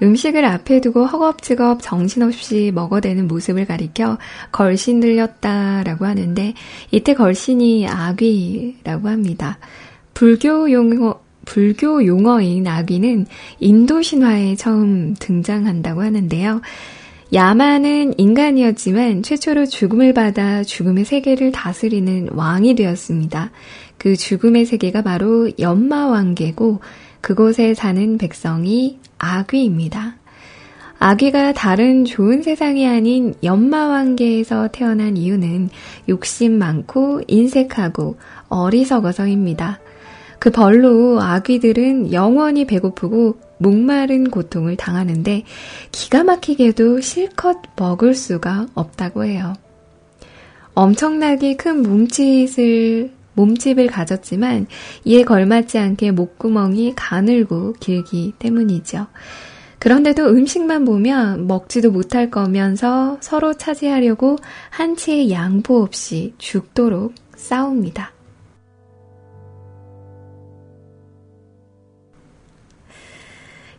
음식을 0.01 0.45
앞에 0.45 0.79
두고 0.79 1.05
허겁지겁 1.05 1.81
정신없이 1.81 2.71
먹어대는 2.73 3.27
모습을 3.27 3.65
가리켜 3.65 4.19
걸신 4.51 4.99
들렸다라고 4.99 6.05
하는데 6.05 6.53
이때 6.91 7.15
걸신이 7.15 7.87
아귀라고 7.87 9.07
합니다. 9.07 9.57
불교 10.13 10.71
용어 10.71 11.19
불교 11.45 12.05
용어인 12.05 12.67
아귀는 12.67 13.25
인도 13.59 14.01
신화에 14.01 14.55
처음 14.55 15.15
등장한다고 15.17 16.01
하는데요. 16.03 16.61
야마는 17.33 18.19
인간이었지만 18.19 19.21
최초로 19.21 19.65
죽음을 19.65 20.13
받아 20.13 20.63
죽음의 20.63 21.05
세계를 21.05 21.51
다스리는 21.51 22.29
왕이 22.31 22.75
되었습니다. 22.75 23.51
그 23.97 24.15
죽음의 24.15 24.65
세계가 24.65 25.01
바로 25.01 25.49
연마왕계고 25.59 26.79
그곳에 27.21 27.73
사는 27.73 28.17
백성이 28.17 28.99
아귀입니다. 29.17 30.17
아귀가 30.99 31.53
다른 31.53 32.05
좋은 32.05 32.41
세상이 32.41 32.87
아닌 32.87 33.35
연마왕계에서 33.43 34.69
태어난 34.71 35.15
이유는 35.15 35.69
욕심 36.09 36.57
많고 36.57 37.21
인색하고 37.27 38.17
어리석어서입니다. 38.49 39.79
그 40.39 40.51
벌로 40.51 41.21
아귀들은 41.21 42.13
영원히 42.13 42.65
배고프고 42.65 43.37
목마른 43.59 44.29
고통을 44.29 44.75
당하는데 44.75 45.43
기가 45.91 46.23
막히게도 46.23 47.01
실컷 47.01 47.57
먹을 47.75 48.13
수가 48.13 48.67
없다고 48.73 49.25
해요. 49.25 49.53
엄청나게 50.73 51.55
큰 51.55 51.81
몸짓을 51.81 53.16
몸집을 53.37 53.87
가졌지만 53.87 54.67
이에 55.05 55.23
걸맞지 55.23 55.77
않게 55.77 56.11
목구멍이 56.11 56.93
가늘고 56.95 57.73
길기 57.79 58.33
때문이죠. 58.39 59.07
그런데도 59.79 60.25
음식만 60.25 60.85
보면 60.85 61.47
먹지도 61.47 61.91
못할 61.91 62.29
거면서 62.29 63.17
서로 63.21 63.53
차지하려고 63.53 64.35
한치의 64.71 65.31
양보 65.31 65.81
없이 65.81 66.33
죽도록 66.37 67.13
싸웁니다. 67.35 68.11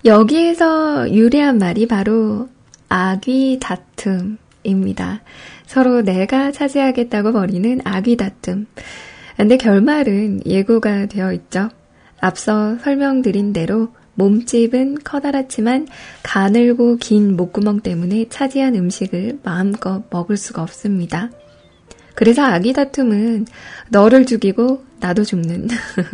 여기에서 0.05 1.11
유래한 1.13 1.59
말이 1.59 1.89
바로 1.89 2.49
아귀 2.89 3.59
다툼입니다. 3.61 5.21
서로 5.67 6.03
내가 6.03 6.53
차지하겠다고 6.53 7.33
벌이는 7.33 7.81
아귀 7.85 8.17
다툼. 8.17 8.67
근데 9.39 9.57
결말은 9.57 10.45
예고가 10.45 11.07
되어 11.07 11.33
있죠. 11.33 11.69
앞서 12.21 12.77
설명드린 12.79 13.53
대로 13.53 13.89
몸집은 14.15 15.05
커다랗지만 15.05 15.87
가늘고 16.25 16.97
긴 16.97 17.37
목구멍 17.37 17.79
때문에 17.79 18.27
차지한 18.29 18.75
음식을 18.75 19.39
마음껏 19.45 20.03
먹을 20.11 20.37
수가 20.37 20.63
없습니다. 20.63 21.31
그래서 22.17 22.43
아기 22.43 22.73
다툼은 22.73 23.47
너를 23.91 24.27
죽이고 24.27 24.83
나도 24.99 25.23
죽는 25.23 25.69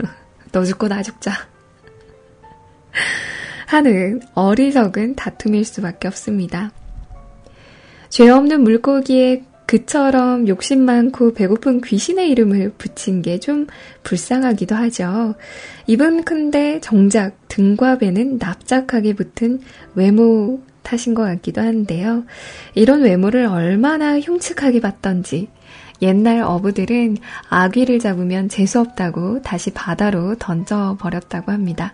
너 0.53 0.63
죽고 0.63 0.89
나 0.89 1.03
죽자 1.03 1.33
하는 3.67 4.21
어리석은 4.35 5.15
다툼일 5.15 5.65
수밖에 5.65 6.09
없습니다. 6.09 6.73
죄 8.11 8.29
없는 8.29 8.61
물고기의 8.61 9.45
그처럼 9.67 10.49
욕심 10.49 10.85
많고 10.85 11.35
배고픈 11.35 11.81
귀신의 11.81 12.31
이름을 12.31 12.73
붙인 12.79 13.23
게 13.23 13.39
좀 13.39 13.67
불쌍하기도 14.05 14.75
하죠. 14.75 15.35
입은 15.87 16.25
큰데 16.25 16.81
정작 16.81 17.37
등과 17.49 17.99
배는 17.99 18.39
납작하게 18.39 19.15
붙은 19.15 19.61
외모 19.95 20.61
탓인 20.83 21.15
것 21.15 21.25
같기도 21.25 21.61
한데요. 21.61 22.25
이런 22.75 23.03
외모를 23.03 23.47
얼마나 23.47 24.19
흉측하게 24.19 24.81
봤던지 24.81 25.49
옛날 26.01 26.43
어부들은 26.43 27.19
아귀를 27.49 27.99
잡으면 27.99 28.49
재수없다고 28.49 29.43
다시 29.43 29.71
바다로 29.71 30.37
던져버렸다고 30.39 31.53
합니다. 31.53 31.93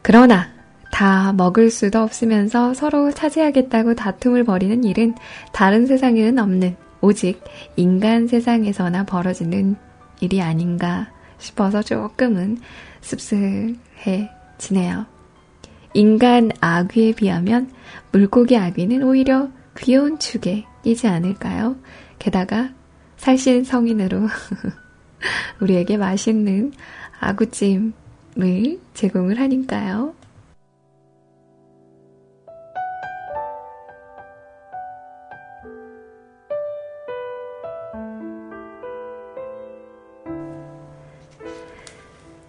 그러나 0.00 0.51
다 0.92 1.32
먹을 1.32 1.70
수도 1.70 2.00
없으면서 2.00 2.74
서로 2.74 3.10
차지하겠다고 3.10 3.94
다툼을 3.94 4.44
벌이는 4.44 4.84
일은 4.84 5.14
다른 5.50 5.86
세상에는 5.86 6.38
없는 6.38 6.76
오직 7.00 7.42
인간 7.76 8.28
세상에서나 8.28 9.04
벌어지는 9.04 9.76
일이 10.20 10.42
아닌가 10.42 11.10
싶어서 11.38 11.82
조금은 11.82 12.58
씁쓸해지네요. 13.00 13.76
인간 15.94 16.50
아귀에 16.60 17.12
비하면 17.12 17.70
물고기 18.12 18.58
아귀는 18.58 19.02
오히려 19.02 19.48
귀여운 19.76 20.18
축에 20.18 20.66
끼지 20.84 21.08
않을까요? 21.08 21.76
게다가 22.18 22.68
살신 23.16 23.64
성인으로 23.64 24.28
우리에게 25.60 25.96
맛있는 25.96 26.72
아구찜을 27.18 27.92
제공을 28.92 29.40
하니까요. 29.40 30.14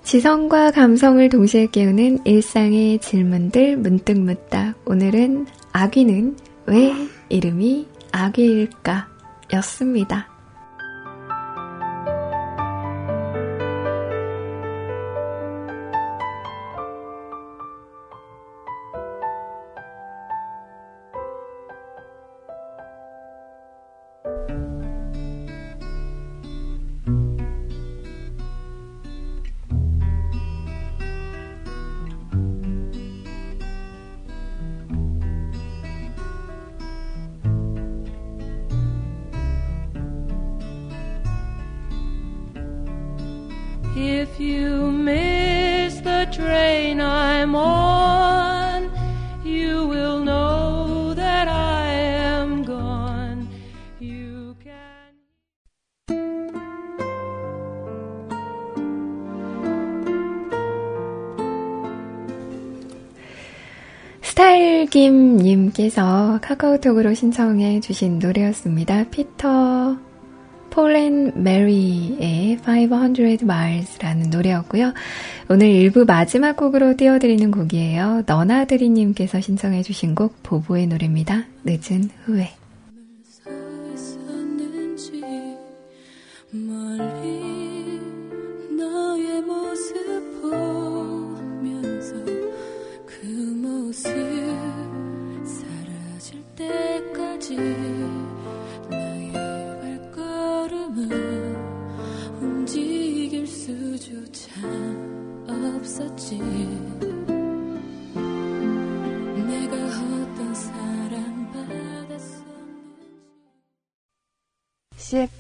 지성과 0.04 0.72
감성을 0.72 1.28
동시에 1.30 1.68
깨우는 1.68 2.26
일상의 2.26 3.00
질문들 3.00 3.78
문득문득 3.78 4.76
오늘은 4.86 5.48
아귀는 5.72 6.38
왜 6.66 6.94
이름이 7.30 7.88
아귀일까 8.12 9.08
였습니다. 9.54 10.33
김님께서 64.94 66.38
카카오톡으로 66.44 67.16
신청해 67.16 67.80
주신 67.80 68.20
노래였습니다. 68.20 69.06
피터 69.10 69.98
폴앤 70.70 71.44
메리의 71.44 72.60
500 72.60 73.42
Miles라는 73.42 74.30
노래였고요. 74.30 74.94
오늘 75.50 75.70
일부 75.70 76.06
마지막 76.06 76.56
곡으로 76.56 76.96
띄워드리는 76.96 77.50
곡이에요. 77.50 78.22
너나드리님께서 78.28 79.42
신청해 79.42 79.82
주신 79.82 80.14
곡 80.14 80.44
보보의 80.44 80.86
노래입니다. 80.86 81.46
늦은 81.64 82.12
후에. 82.26 82.52
멀리 86.52 87.43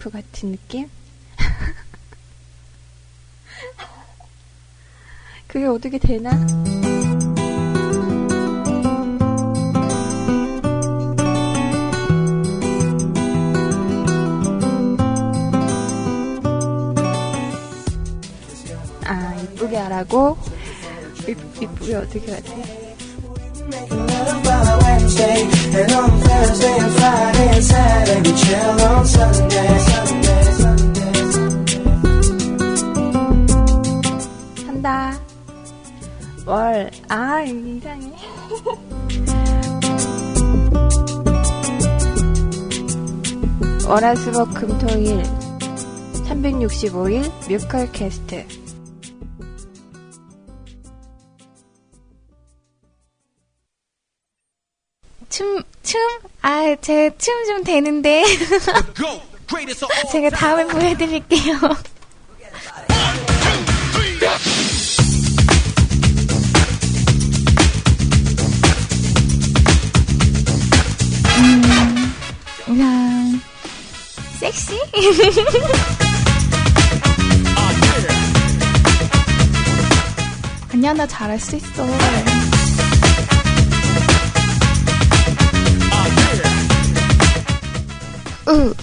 CF 0.04 0.10
같은 0.10 0.52
느낌? 0.52 0.90
그게 5.48 5.66
어떻게 5.66 5.98
되나? 5.98 6.32
아, 19.06 19.36
이쁘게 19.42 19.78
하라고? 19.78 20.38
이, 21.28 21.36
이쁘게 21.62 21.96
어떻게 21.96 22.32
하지? 22.32 22.84
Sunday, 29.06 29.93
월, 36.54 36.92
아, 37.10 37.42
이상해. 37.42 38.14
월화수목 43.88 44.54
금토일 44.54 45.24
365일 46.28 47.30
뮤컬 47.50 47.92
캐스트 47.92 48.46
춤, 55.30 55.64
춤? 55.82 56.00
아, 56.42 56.76
제 56.82 57.10
춤 57.18 57.46
좀 57.46 57.64
되는데. 57.64 58.24
제가 60.12 60.30
다음에 60.32 60.66
보여드릴게요. 60.66 61.56
아니야, 80.74 80.94
나 80.94 81.06
잘할 81.06 81.38
수 81.40 81.56
있어. 81.58 81.84
우, 88.48 88.74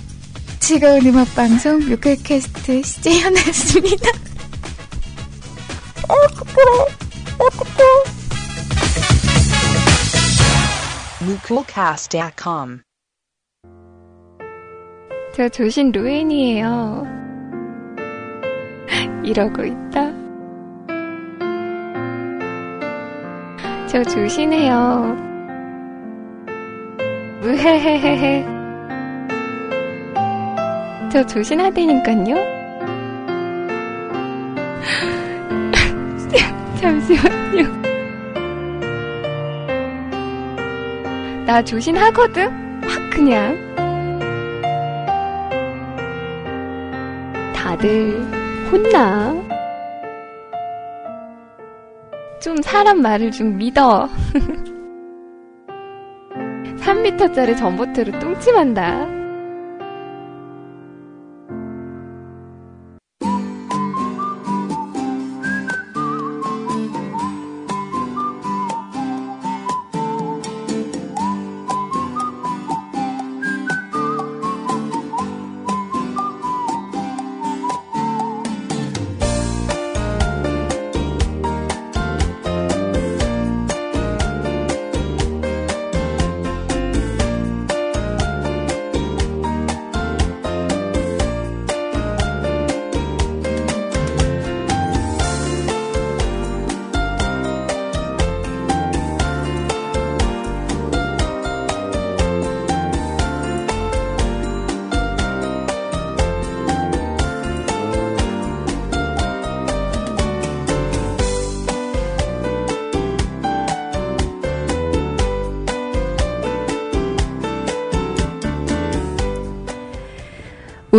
즐거운 0.58 1.06
음악방송 1.06 1.80
뮤클캐스트 1.88 2.82
CJ 2.82 3.20
현아였습니다. 3.20 4.08
어, 6.08 6.14
부끄러워. 6.34 6.86
어떡해. 7.38 7.84
Mukulcast.com. 11.22 12.80
저 15.41 15.49
조신 15.49 15.91
루엔이에요. 15.91 17.03
이러고 19.24 19.64
있다. 19.64 20.12
저 23.86 24.03
조신해요. 24.03 25.16
무헤헤헤헤. 27.41 28.45
저 31.11 31.24
조신하다니까요. 31.24 32.36
잠시만요. 36.82 37.62
나 41.47 41.62
조신하거든? 41.64 42.82
확 42.82 43.09
그냥. 43.11 43.70
다들 47.70 48.20
혼나. 48.72 49.32
좀 52.42 52.60
사람 52.62 53.00
말을 53.00 53.30
좀 53.30 53.56
믿어. 53.56 54.08
3m짜리 56.80 57.56
전봇대로 57.56 58.18
뚱침한다. 58.18 59.19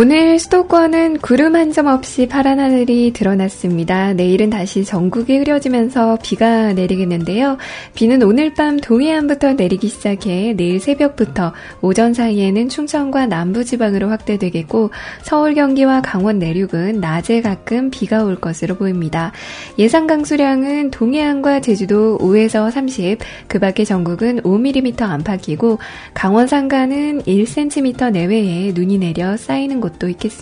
오늘 0.02 0.31
수도권은 0.52 1.18
구름 1.18 1.56
한 1.56 1.72
점 1.72 1.86
없이 1.86 2.28
파란 2.28 2.60
하늘이 2.60 3.14
드러났습니다. 3.14 4.12
내일은 4.12 4.50
다시 4.50 4.84
전국이 4.84 5.38
흐려지면서 5.38 6.18
비가 6.22 6.74
내리겠는데요. 6.74 7.56
비는 7.94 8.22
오늘 8.22 8.52
밤 8.52 8.76
동해안부터 8.76 9.54
내리기 9.54 9.88
시작해 9.88 10.52
내일 10.54 10.78
새벽부터 10.78 11.54
오전 11.80 12.12
사이에는 12.12 12.68
충청과 12.68 13.28
남부지방으로 13.28 14.10
확대되겠고 14.10 14.90
서울 15.22 15.54
경기와 15.54 16.02
강원 16.02 16.38
내륙은 16.38 17.00
낮에 17.00 17.40
가끔 17.40 17.88
비가 17.88 18.22
올 18.22 18.36
것으로 18.36 18.74
보입니다. 18.74 19.32
예상 19.78 20.06
강수량은 20.06 20.90
동해안과 20.90 21.60
제주도 21.60 22.18
5에서 22.18 22.70
30, 22.70 23.18
그 23.48 23.58
밖에 23.58 23.84
전국은 23.84 24.42
5mm 24.42 25.00
안팎이고 25.00 25.78
강원 26.12 26.46
산간은 26.46 27.22
1cm 27.22 28.12
내외에 28.12 28.72
눈이 28.74 28.98
내려 28.98 29.38
쌓이는 29.38 29.80
곳도 29.80 30.10
있겠습니다. 30.10 30.41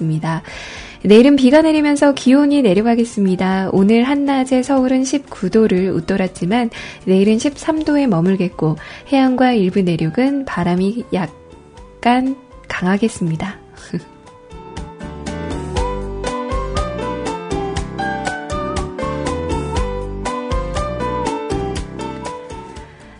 내일은 1.03 1.37
비가 1.37 1.63
내리면서 1.63 2.13
기온이 2.13 2.61
내려가겠습니다. 2.63 3.71
오늘 3.73 4.05
한낮에 4.05 4.63
서울은 4.63 5.03
19도를 5.03 5.95
웃돌았지만 5.95 6.71
내일은 7.07 7.39
13도에 7.39 8.07
머물겠고 8.07 8.77
해안과 9.09 9.53
일부 9.53 9.81
내륙은 9.81 10.45
바람이 10.45 11.05
약간 11.15 12.37
강하겠습니다. 12.69 13.59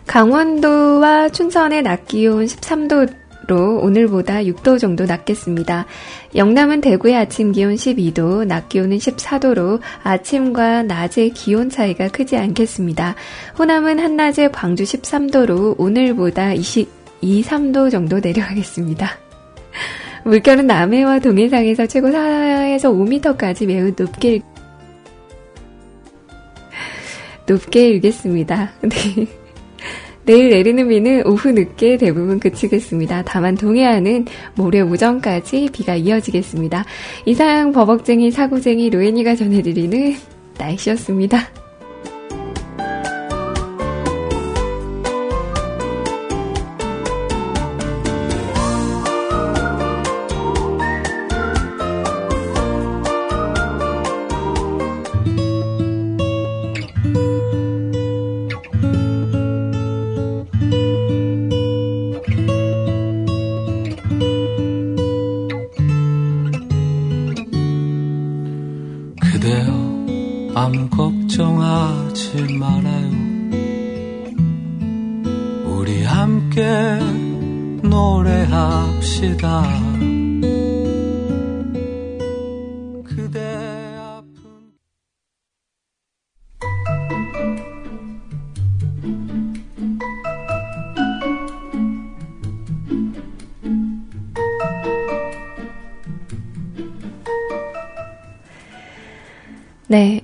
강원도와 0.05 1.29
춘천의 1.29 1.83
낮 1.83 2.05
기온 2.05 2.45
13도 2.45 3.20
로 3.47 3.79
오늘보다 3.79 4.43
6도 4.43 4.77
정도 4.79 5.05
낮겠습니다. 5.05 5.85
영남은 6.35 6.81
대구의 6.81 7.15
아침 7.15 7.51
기온 7.51 7.73
12도, 7.75 8.45
낮 8.45 8.69
기온은 8.69 8.97
14도로 8.97 9.79
아침과 10.03 10.83
낮의 10.83 11.31
기온 11.31 11.69
차이가 11.69 12.07
크지 12.07 12.37
않겠습니다. 12.37 13.15
호남은 13.57 13.99
한낮에 13.99 14.49
광주 14.49 14.83
13도로 14.83 15.75
오늘보다 15.79 16.53
20, 16.53 16.87
2, 17.21 17.41
3도 17.41 17.89
정도 17.89 18.19
내려가겠습니다. 18.19 19.17
물결은 20.23 20.67
남해와 20.67 21.19
동해상에서 21.19 21.87
최고 21.87 22.09
4에서 22.09 22.93
5m까지 22.93 23.65
매우 23.65 23.91
높게 23.97 24.41
높게 27.47 27.89
일겠습니다. 27.89 28.71
네. 28.81 29.40
내일 30.31 30.49
내리는 30.49 30.87
비는 30.87 31.27
오후 31.27 31.51
늦게 31.51 31.97
대부분 31.97 32.39
그치겠습니다. 32.39 33.23
다만 33.25 33.55
동해안은 33.55 34.27
모레 34.55 34.79
오전까지 34.79 35.67
비가 35.73 35.97
이어지겠습니다. 35.97 36.85
이상 37.25 37.73
버벅쟁이 37.73 38.31
사고쟁이 38.31 38.89
로엔이가 38.89 39.35
전해드리는 39.35 40.15
날씨였습니다. 40.57 41.60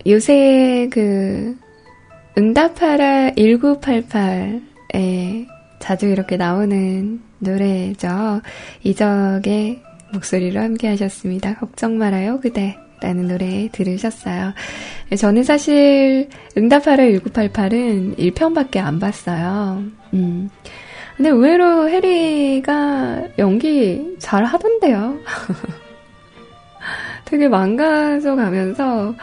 요새 0.08 0.88
그 0.91 1.58
응답하라 2.38 3.32
1988에 3.32 5.47
자주 5.80 6.08
이렇게 6.08 6.38
나오는 6.38 7.20
노래죠. 7.39 8.41
이적의 8.84 9.82
목소리로 10.14 10.62
함께 10.62 10.88
하셨습니다. 10.89 11.55
걱정 11.55 11.97
말아요, 11.97 12.39
그대. 12.39 12.78
라는 12.99 13.28
노래 13.28 13.70
들으셨어요. 13.72 14.53
저는 15.20 15.43
사실 15.43 16.30
응답하라 16.58 17.03
1988은 17.03 18.18
1편밖에 18.18 18.78
안 18.78 18.99
봤어요. 18.99 19.84
음. 20.14 20.49
근데 21.16 21.30
의외로 21.30 21.89
해리가 21.89 23.24
연기 23.38 24.16
잘 24.20 24.45
하던데요. 24.45 25.20
되게 27.26 27.47
망가져 27.47 28.36
가면서 28.36 29.14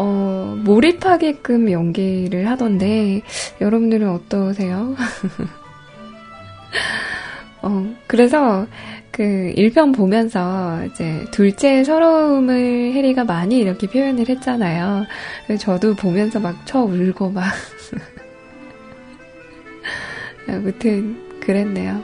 어, 0.00 0.54
몰입하게끔 0.64 1.70
연기를 1.72 2.48
하던데, 2.48 3.22
여러분들은 3.60 4.08
어떠세요? 4.08 4.94
어, 7.62 7.94
그래서 8.06 8.66
그 9.10 9.52
1편 9.56 9.92
보면서 9.94 10.84
이제 10.86 11.24
둘째 11.32 11.82
서러움을 11.82 12.92
해리가 12.92 13.24
많이 13.24 13.58
이렇게 13.58 13.88
표현을 13.88 14.28
했잖아요. 14.28 15.04
저도 15.58 15.94
보면서 15.96 16.38
막 16.38 16.64
쳐 16.66 16.82
울고 16.84 17.30
막. 17.30 17.44
아무튼, 20.48 21.40
그랬네요. 21.40 22.02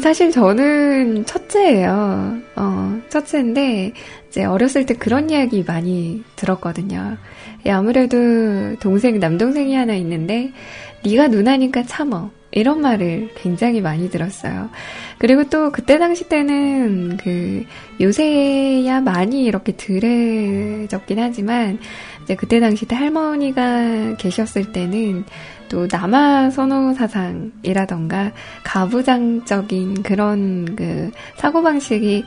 사실 0.00 0.30
저는 0.30 1.24
첫째예요. 1.26 2.38
어, 2.56 3.00
첫째인데 3.08 3.92
이제 4.28 4.44
어렸을 4.44 4.86
때 4.86 4.94
그런 4.94 5.30
이야기 5.30 5.64
많이 5.66 6.22
들었거든요. 6.36 7.16
예, 7.66 7.70
아무래도 7.70 8.76
동생 8.80 9.18
남동생이 9.18 9.74
하나 9.74 9.94
있는데 9.94 10.52
네가 11.04 11.28
누나니까 11.28 11.84
참어. 11.84 12.30
이런 12.52 12.80
말을 12.80 13.30
굉장히 13.34 13.82
많이 13.82 14.08
들었어요. 14.08 14.70
그리고 15.18 15.44
또 15.44 15.70
그때 15.70 15.98
당시 15.98 16.26
때는 16.26 17.18
그 17.18 17.64
요새야 18.00 19.02
많이 19.02 19.44
이렇게 19.44 19.76
덜해졌긴 19.76 21.18
하지만 21.18 21.78
이제 22.22 22.34
그때 22.34 22.58
당시 22.58 22.86
때 22.86 22.96
할머니가 22.96 24.16
계셨을 24.16 24.72
때는 24.72 25.24
또 25.68 25.88
남아 25.90 26.50
선호 26.50 26.94
사상이라던가 26.94 28.32
가부장적인 28.64 30.02
그런 30.02 30.76
그 30.76 31.10
사고방식이 31.36 32.24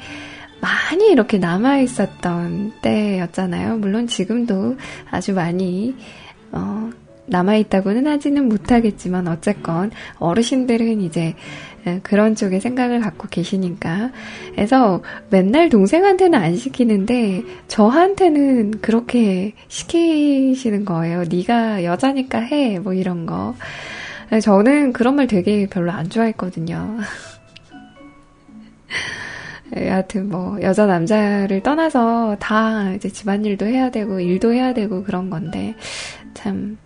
많이 0.62 1.12
이렇게 1.12 1.38
남아 1.38 1.78
있었던 1.80 2.74
때였잖아요. 2.82 3.78
물론 3.78 4.08
지금도 4.08 4.78
아주 5.10 5.34
많이 5.34 5.96
어, 6.52 6.90
남아 7.30 7.56
있다고는 7.56 8.08
하지는 8.08 8.50
못하겠지만 8.50 9.28
어쨌건 9.28 9.92
어르신들은 10.18 11.02
이제 11.02 11.36
그런 12.04 12.36
쪽에 12.36 12.60
생각을 12.60 13.00
갖고 13.00 13.28
계시니까. 13.30 14.12
그래서 14.52 15.02
맨날 15.30 15.70
동생한테는 15.70 16.40
안 16.40 16.56
시키는데 16.56 17.44
저한테는 17.68 18.82
그렇게 18.82 19.54
시키시는 19.68 20.86
거예요. 20.86 21.24
네가 21.30 21.84
여자니까 21.84 22.40
해. 22.40 22.80
뭐 22.80 22.94
이런 22.94 23.26
거. 23.26 23.56
저는 24.42 24.94
그런 24.94 25.16
말 25.16 25.28
되게 25.28 25.68
별로 25.68 25.92
안 25.92 26.10
좋아했거든요. 26.10 26.98
여하튼 29.76 30.30
뭐 30.30 30.60
여자 30.62 30.86
남자를 30.86 31.62
떠나서 31.62 32.38
다 32.40 32.92
이제 32.94 33.10
집안일도 33.10 33.68
해야 33.68 33.92
되고 33.92 34.20
일도 34.20 34.54
해야 34.54 34.74
되고 34.74 35.04
그런 35.04 35.30
건데 35.30 35.76
참 36.34 36.78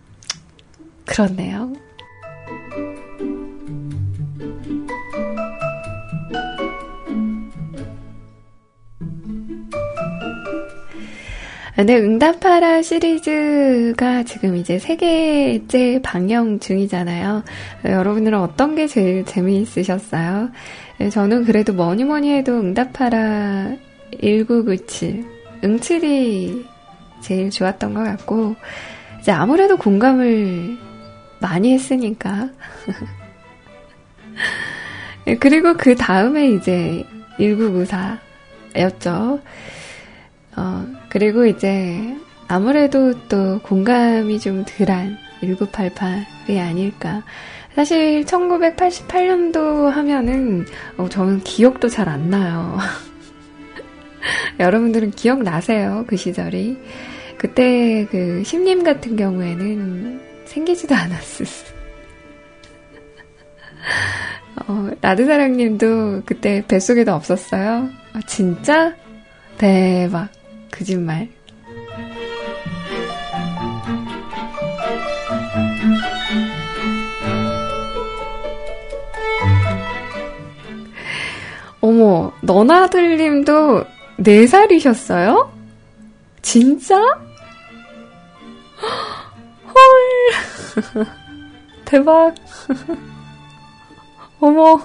그렇네요. 1.06 1.74
근데 11.76 11.98
응답하라 11.98 12.82
시리즈가 12.82 14.24
지금 14.24 14.56
이제 14.56 14.80
세 14.80 14.96
개째 14.96 16.00
방영 16.02 16.60
중이잖아요. 16.60 17.44
여러분들은 17.84 18.40
어떤 18.40 18.76
게 18.76 18.88
제일 18.88 19.26
재미있으셨어요? 19.26 20.52
저는 21.12 21.44
그래도 21.44 21.74
뭐니 21.74 22.06
뭐니 22.06 22.32
해도 22.32 22.54
응답하라 22.54 23.76
1997, 24.22 25.26
응칠이 25.66 26.66
제일 27.22 27.50
좋았던 27.50 27.94
것 27.96 28.04
같고, 28.04 28.56
이제 29.20 29.32
아무래도 29.32 29.76
공감을 29.76 30.78
많이 31.44 31.74
했으니까. 31.74 32.50
그리고 35.40 35.76
그 35.76 35.96
다음에 35.96 36.50
이제 36.50 37.06
1994였죠. 37.40 39.42
어, 40.56 40.88
그리고 41.10 41.46
이제 41.46 42.16
아무래도 42.48 43.14
또 43.28 43.60
공감이 43.60 44.40
좀 44.40 44.64
덜한 44.66 45.18
1988이 45.42 46.60
아닐까. 46.60 47.24
사실 47.76 48.24
1988년도 48.26 49.90
하면은 49.90 50.66
어, 50.98 51.10
저는 51.10 51.42
기억도 51.42 51.90
잘 51.90 52.08
안 52.08 52.30
나요. 52.30 52.78
여러분들은 54.60 55.12
기억나세요? 55.12 56.06
그 56.08 56.16
시절이. 56.16 56.78
그때 57.38 58.08
그 58.10 58.44
심님 58.46 58.84
같은 58.84 59.18
경우에는 59.18 60.33
생기지도 60.54 60.94
않았을. 60.94 61.48
어, 64.68 64.92
라드사랑님도 65.02 66.22
그때 66.26 66.64
뱃속에도 66.68 67.14
없었어요? 67.14 67.90
아, 68.14 68.22
진짜? 68.28 68.96
대박. 69.58 70.30
거짓말. 70.72 71.30
어머, 81.82 82.32
너나들님도 82.42 83.86
4살이셨어요? 84.20 85.50
진짜? 86.44 86.96
헐. 90.76 91.06
대박. 91.86 92.36
어머. 94.40 94.80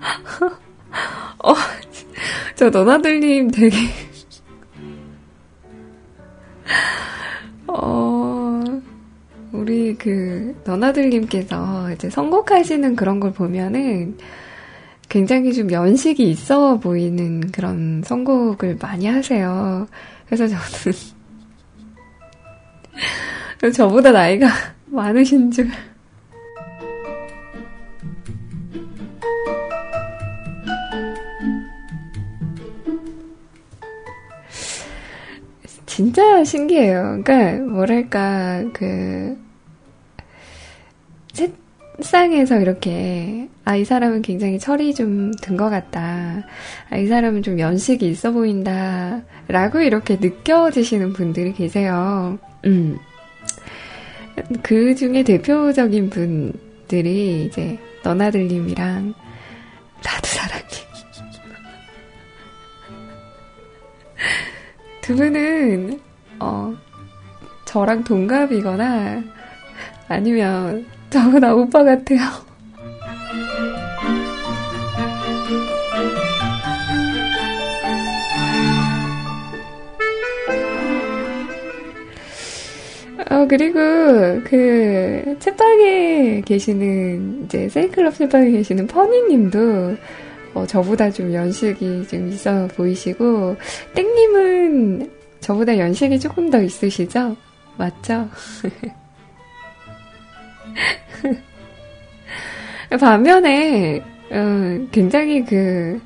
어, 1.44 1.54
저 2.54 2.70
너나들님 2.70 3.50
되게. 3.50 3.76
어, 7.66 8.62
우리 9.52 9.94
그, 9.96 10.60
너나들님께서 10.64 11.92
이제 11.92 12.10
선곡하시는 12.10 12.96
그런 12.96 13.20
걸 13.20 13.32
보면은 13.32 14.16
굉장히 15.08 15.52
좀 15.52 15.70
연식이 15.70 16.28
있어 16.30 16.78
보이는 16.78 17.50
그런 17.52 18.02
선곡을 18.04 18.78
많이 18.80 19.06
하세요. 19.06 19.86
그래서 20.26 20.46
저는 20.48 21.14
저보다 23.72 24.12
나이가 24.12 24.48
많으신 24.86 25.50
줄. 25.50 25.68
진짜 35.86 36.42
신기해요. 36.44 37.20
그러니까 37.24 37.62
뭐랄까 37.72 38.64
그 38.72 39.36
책상에서 41.32 42.58
이렇게 42.60 43.48
아 43.64 43.76
이 43.76 43.84
사람은 43.84 44.22
굉장히 44.22 44.58
철이 44.58 44.94
좀 44.94 45.32
든 45.40 45.56
것 45.56 45.70
같다. 45.70 46.44
아 46.90 46.96
이 46.98 47.06
사람은 47.06 47.42
좀 47.42 47.58
연식이 47.60 48.08
있어 48.08 48.32
보인다라고 48.32 49.80
이렇게 49.80 50.16
느껴지시는 50.20 51.12
분들이 51.12 51.52
계세요. 51.52 52.38
음. 52.66 52.98
그 54.62 54.94
중에 54.94 55.22
대표적인 55.22 56.10
분들이 56.10 57.44
이제 57.44 57.78
너나들님이랑 58.02 59.14
나도 60.02 60.26
사랑님. 60.26 60.84
두 65.00 65.16
분은 65.16 66.00
어 66.40 66.74
저랑 67.64 68.04
동갑이거나 68.04 69.22
아니면 70.08 70.86
저보다 71.10 71.54
오빠 71.54 71.84
같아요. 71.84 72.20
어, 83.30 83.46
그리고, 83.48 83.78
그, 84.44 85.36
책방에 85.38 86.42
계시는, 86.42 87.44
이제, 87.44 87.68
세이클럽 87.70 88.14
책방에 88.14 88.50
계시는 88.50 88.86
퍼니님도, 88.86 89.96
어, 90.52 90.66
저보다 90.66 91.10
좀 91.10 91.32
연식이 91.32 92.06
좀 92.06 92.28
있어 92.28 92.68
보이시고, 92.76 93.56
땡님은 93.94 95.10
저보다 95.40 95.78
연식이 95.78 96.20
조금 96.20 96.50
더 96.50 96.60
있으시죠? 96.60 97.34
맞죠? 97.78 98.28
반면에, 103.00 104.02
어, 104.30 104.86
굉장히 104.92 105.46
그, 105.46 105.98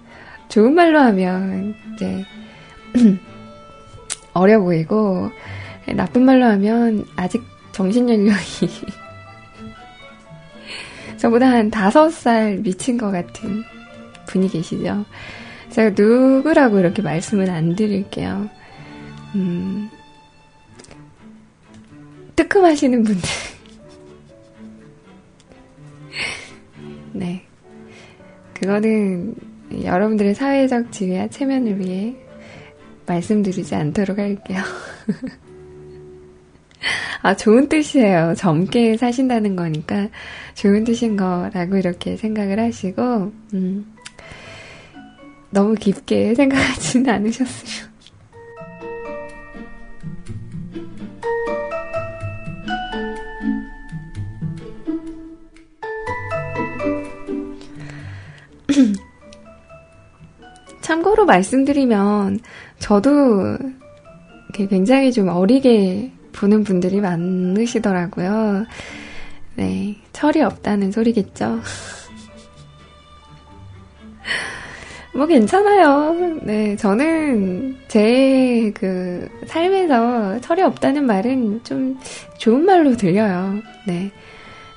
좋은 0.48 0.72
말로 0.72 1.00
하면, 1.00 1.74
이제, 1.94 2.24
어려 4.34 4.60
보이고, 4.60 5.32
나쁜 5.94 6.24
말로 6.24 6.46
하면, 6.46 7.04
아직 7.16 7.42
정신연령이, 7.72 8.36
저보다 11.18 11.50
한 11.50 11.70
다섯 11.70 12.10
살 12.10 12.58
미친 12.58 12.96
것 12.96 13.10
같은 13.10 13.64
분이 14.26 14.48
계시죠. 14.48 15.04
제가 15.70 15.90
누구라고 15.90 16.78
이렇게 16.78 17.02
말씀은 17.02 17.50
안 17.50 17.74
드릴게요. 17.74 18.48
음, 19.34 19.90
뜨끔하시는 22.36 23.02
분들. 23.02 23.22
네. 27.12 27.44
그거는 28.54 29.34
여러분들의 29.82 30.34
사회적 30.34 30.92
지위와 30.92 31.28
체면을 31.28 31.80
위해 31.80 32.14
말씀드리지 33.06 33.74
않도록 33.74 34.18
할게요. 34.18 34.62
아, 37.22 37.34
좋은 37.36 37.68
뜻이에요. 37.68 38.34
젊게 38.36 38.96
사신다는 38.96 39.56
거니까 39.56 40.08
좋은 40.54 40.84
뜻인 40.84 41.16
거라고 41.16 41.76
이렇게 41.76 42.16
생각을 42.16 42.60
하시고, 42.60 43.32
음, 43.54 43.94
너무 45.50 45.74
깊게 45.74 46.34
생각하지는 46.34 47.10
않으셨으면. 47.14 47.88
참고로 60.82 61.24
말씀드리면, 61.26 62.40
저도 62.78 63.58
굉장히 64.68 65.12
좀 65.12 65.28
어리게 65.28 66.12
보는 66.38 66.64
분들이 66.64 67.00
많으시더라고요. 67.00 68.66
네, 69.56 69.96
철이 70.12 70.42
없다는 70.42 70.92
소리겠죠. 70.92 71.60
뭐 75.14 75.26
괜찮아요. 75.26 76.38
네, 76.42 76.76
저는 76.76 77.76
제 77.88 78.38
그 78.74 79.28
삶에서 79.46 80.40
철이 80.40 80.62
없다는 80.62 81.06
말은 81.06 81.64
좀 81.64 81.98
좋은 82.38 82.64
말로 82.64 82.96
들려요. 82.96 83.60
네. 83.86 84.10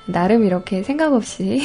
나름 0.06 0.44
이렇게 0.44 0.82
생각 0.82 1.12
없이 1.12 1.62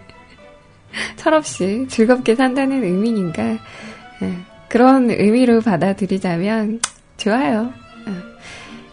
철없이 1.16 1.86
즐겁게 1.88 2.34
산다는 2.34 2.84
의미니까 2.84 3.42
네, 4.20 4.36
그런 4.68 5.10
의미로 5.10 5.60
받아들이자면 5.60 6.80
좋아요. 7.16 7.72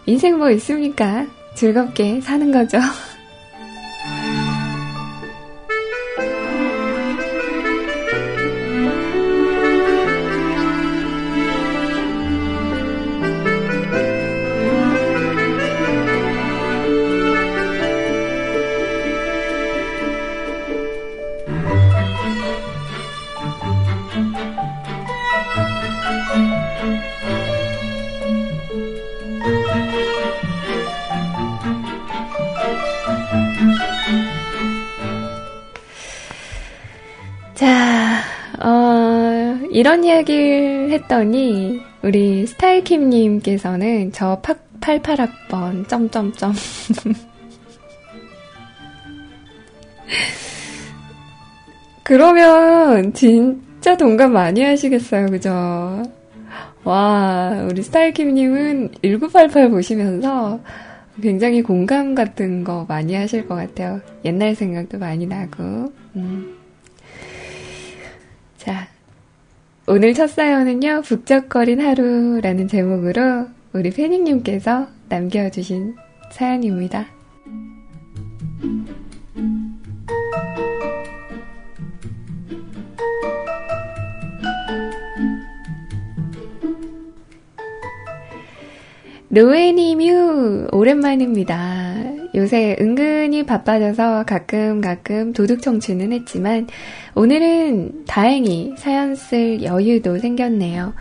어. 0.07 0.11
인생 0.11 0.37
뭐 0.37 0.49
있습니까? 0.51 1.27
즐겁게 1.53 2.21
사는 2.21 2.51
거죠. 2.51 2.77
이런 39.77 40.03
이야기를 40.03 40.89
했더니 40.89 41.79
우리 42.01 42.47
스타일킴님께서는 42.47 44.11
저 44.11 44.41
88학번 44.41 45.87
점점점 45.87 46.51
그러면 52.03 53.13
진짜 53.13 53.95
동감 53.95 54.33
많이 54.33 54.63
하시겠어요, 54.63 55.27
그죠? 55.27 56.01
와, 56.83 57.67
우리 57.69 57.83
스타일킴님은 57.83 58.93
1988 59.03 59.69
보시면서 59.69 60.59
굉장히 61.21 61.61
공감 61.61 62.15
같은 62.15 62.63
거 62.63 62.83
많이 62.89 63.13
하실 63.13 63.47
것 63.47 63.53
같아요. 63.53 64.01
옛날 64.25 64.55
생각도 64.55 64.97
많이 64.97 65.27
나고. 65.27 65.93
음. 66.15 66.56
오늘 69.89 70.13
첫 70.13 70.27
사연은요, 70.27 71.03
북적거린 71.05 71.79
하루라는 71.79 72.67
제목으로 72.67 73.47
우리 73.71 73.89
페닝님께서 73.89 74.85
남겨주신 75.07 75.95
사연입니다. 76.29 77.07
로에니뮤 89.29 90.67
오랜만입니다. 90.73 92.16
요새 92.35 92.75
은근히 92.79 93.45
바빠져서 93.45 94.23
가끔 94.25 94.81
가끔 94.81 95.33
도둑 95.33 95.61
청취는 95.61 96.11
했지만 96.11 96.67
오늘은 97.15 98.05
다행히 98.05 98.73
사연 98.77 99.15
쓸 99.15 99.63
여유도 99.63 100.19
생겼네요. 100.19 100.93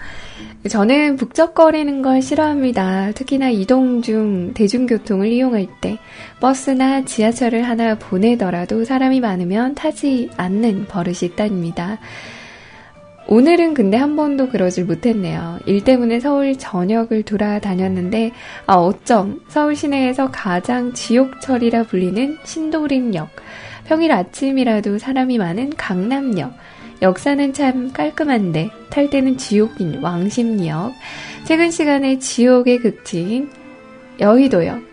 저는 0.69 1.17
북적거리는 1.17 2.03
걸 2.03 2.23
싫어합니다. 2.23 3.13
특히나 3.13 3.51
이동 3.51 4.03
중 4.03 4.53
대중교통을 4.55 5.29
이용할 5.29 5.67
때 5.81 5.99
버스나 6.41 7.05
지하철을 7.05 7.63
하나 7.63 7.97
보내더라도 7.97 8.85
사람이 8.85 9.21
많으면 9.21 9.75
타지 9.75 10.31
않는 10.37 10.87
버릇이 10.87 11.19
있답니다. 11.23 11.99
오늘은 13.29 13.75
근데 13.75 13.97
한 13.97 14.15
번도 14.15 14.51
그러질 14.51 14.85
못했네요. 14.85 15.59
일 15.67 15.83
때문에 15.83 16.21
서울 16.21 16.57
전역을 16.57 17.25
돌아다녔는데, 17.25 18.31
아, 18.67 18.75
어쩜 18.75 19.41
서울 19.49 19.75
시내에서 19.75 20.31
가장 20.31 20.93
지옥철이라 20.93 21.85
불리는 21.85 22.39
신도림역, 22.45 23.29
평일 23.87 24.13
아침이라도 24.13 24.99
사람이 24.99 25.39
많은 25.39 25.71
강남역, 25.71 26.53
역사는 27.03 27.53
참 27.53 27.93
깔끔한데, 27.93 28.71
탈 28.91 29.11
때는 29.11 29.37
지옥인 29.37 29.99
왕십리역, 30.03 30.93
최근 31.45 31.73
시간에 31.73 32.21
지옥의 32.21 32.79
극치인 32.79 33.51
여의도역, 34.21 34.86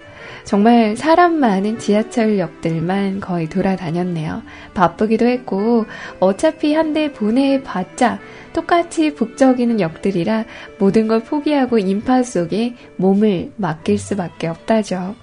정말 0.43 0.95
사람 0.97 1.35
많은 1.39 1.79
지하철역들만 1.79 3.21
거의 3.21 3.47
돌아다녔네요. 3.49 4.43
바쁘기도 4.73 5.25
했고 5.25 5.85
어차피 6.19 6.73
한 6.73 6.93
대 6.93 7.11
보내봤자 7.11 8.19
똑같이 8.53 9.15
북적이는 9.15 9.79
역들이라 9.79 10.45
모든 10.77 11.07
걸 11.07 11.23
포기하고 11.23 11.79
인파 11.79 12.21
속에 12.21 12.75
몸을 12.97 13.51
맡길 13.57 13.97
수밖에 13.97 14.47
없다죠. 14.47 15.15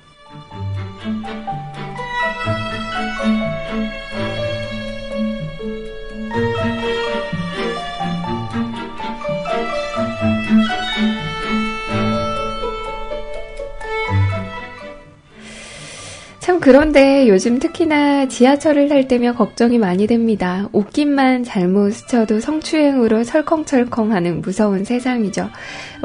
그런데 16.71 17.29
요즘 17.29 17.59
특히나 17.59 18.29
지하철을 18.29 18.89
탈 18.89 19.09
때면 19.09 19.35
걱정이 19.35 19.77
많이 19.79 20.07
됩니다. 20.07 20.68
옷깃만 20.71 21.43
잘못 21.43 21.93
스쳐도 21.95 22.39
성추행으로 22.39 23.25
철컹철컹 23.25 24.12
하는 24.12 24.41
무서운 24.41 24.85
세상이죠. 24.85 25.51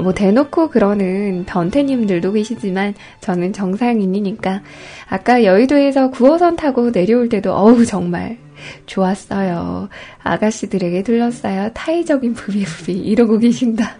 뭐 0.01 0.15
대놓고 0.15 0.71
그러는 0.71 1.45
변태님들도 1.45 2.31
계시지만 2.31 2.95
저는 3.21 3.53
정상인이니까 3.53 4.63
아까 5.07 5.43
여의도에서 5.43 6.09
9호선 6.09 6.57
타고 6.57 6.91
내려올 6.91 7.29
때도 7.29 7.53
어우 7.53 7.85
정말 7.85 8.39
좋았어요. 8.87 9.89
아가씨들에게 10.23 11.03
들렀어요. 11.03 11.69
타이적인 11.75 12.33
부비부비 12.33 12.91
이러고 12.91 13.37
계신다. 13.37 13.97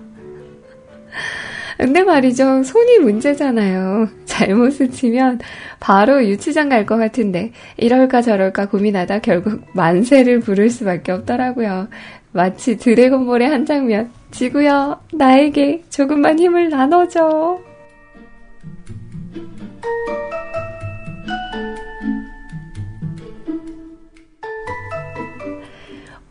근데 1.78 2.04
말이죠. 2.04 2.64
손이 2.64 3.00
문제잖아요. 3.00 4.10
잘못 4.26 4.72
스치면 4.72 5.40
바로 5.80 6.24
유치장 6.26 6.70
갈 6.70 6.86
것 6.86 6.98
같은데 6.98 7.52
이럴까 7.78 8.22
저럴까 8.22 8.68
고민하다 8.70 9.20
결국 9.20 9.62
만세를 9.74 10.40
부를 10.42 10.70
수밖에 10.70 11.12
없더라고요. 11.12 11.88
마치 12.32 12.78
드래곤볼의 12.78 13.48
한 13.48 13.66
장면. 13.66 14.12
지구여, 14.32 15.00
나에게 15.14 15.84
조금만 15.90 16.38
힘을 16.40 16.70
나눠줘. 16.70 17.60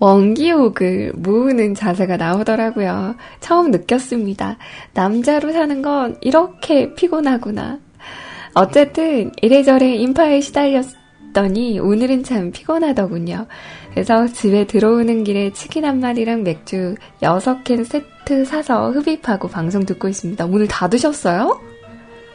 원기옥을 0.04 1.12
모으는 1.16 1.74
자세가 1.74 2.18
나오더라고요. 2.18 3.14
처음 3.40 3.70
느꼈습니다. 3.70 4.58
남자로 4.92 5.50
사는 5.52 5.80
건 5.80 6.18
이렇게 6.20 6.92
피곤하구나. 6.94 7.78
어쨌든 8.54 9.32
이래저래 9.40 9.94
인파에 9.94 10.42
시달렸더니 10.42 11.80
오늘은 11.80 12.22
참 12.22 12.52
피곤하더군요. 12.52 13.46
그래서 13.92 14.26
집에 14.26 14.66
들어오는 14.66 15.24
길에 15.24 15.50
치킨 15.54 15.86
한 15.86 16.00
마리랑 16.00 16.42
맥주 16.42 16.96
6캔 17.22 17.86
세트 17.86 18.44
사서 18.44 18.90
흡입하고 18.90 19.48
방송 19.48 19.86
듣고 19.86 20.08
있습니다. 20.08 20.44
오늘 20.44 20.68
다 20.68 20.86
드셨어요? 20.86 21.58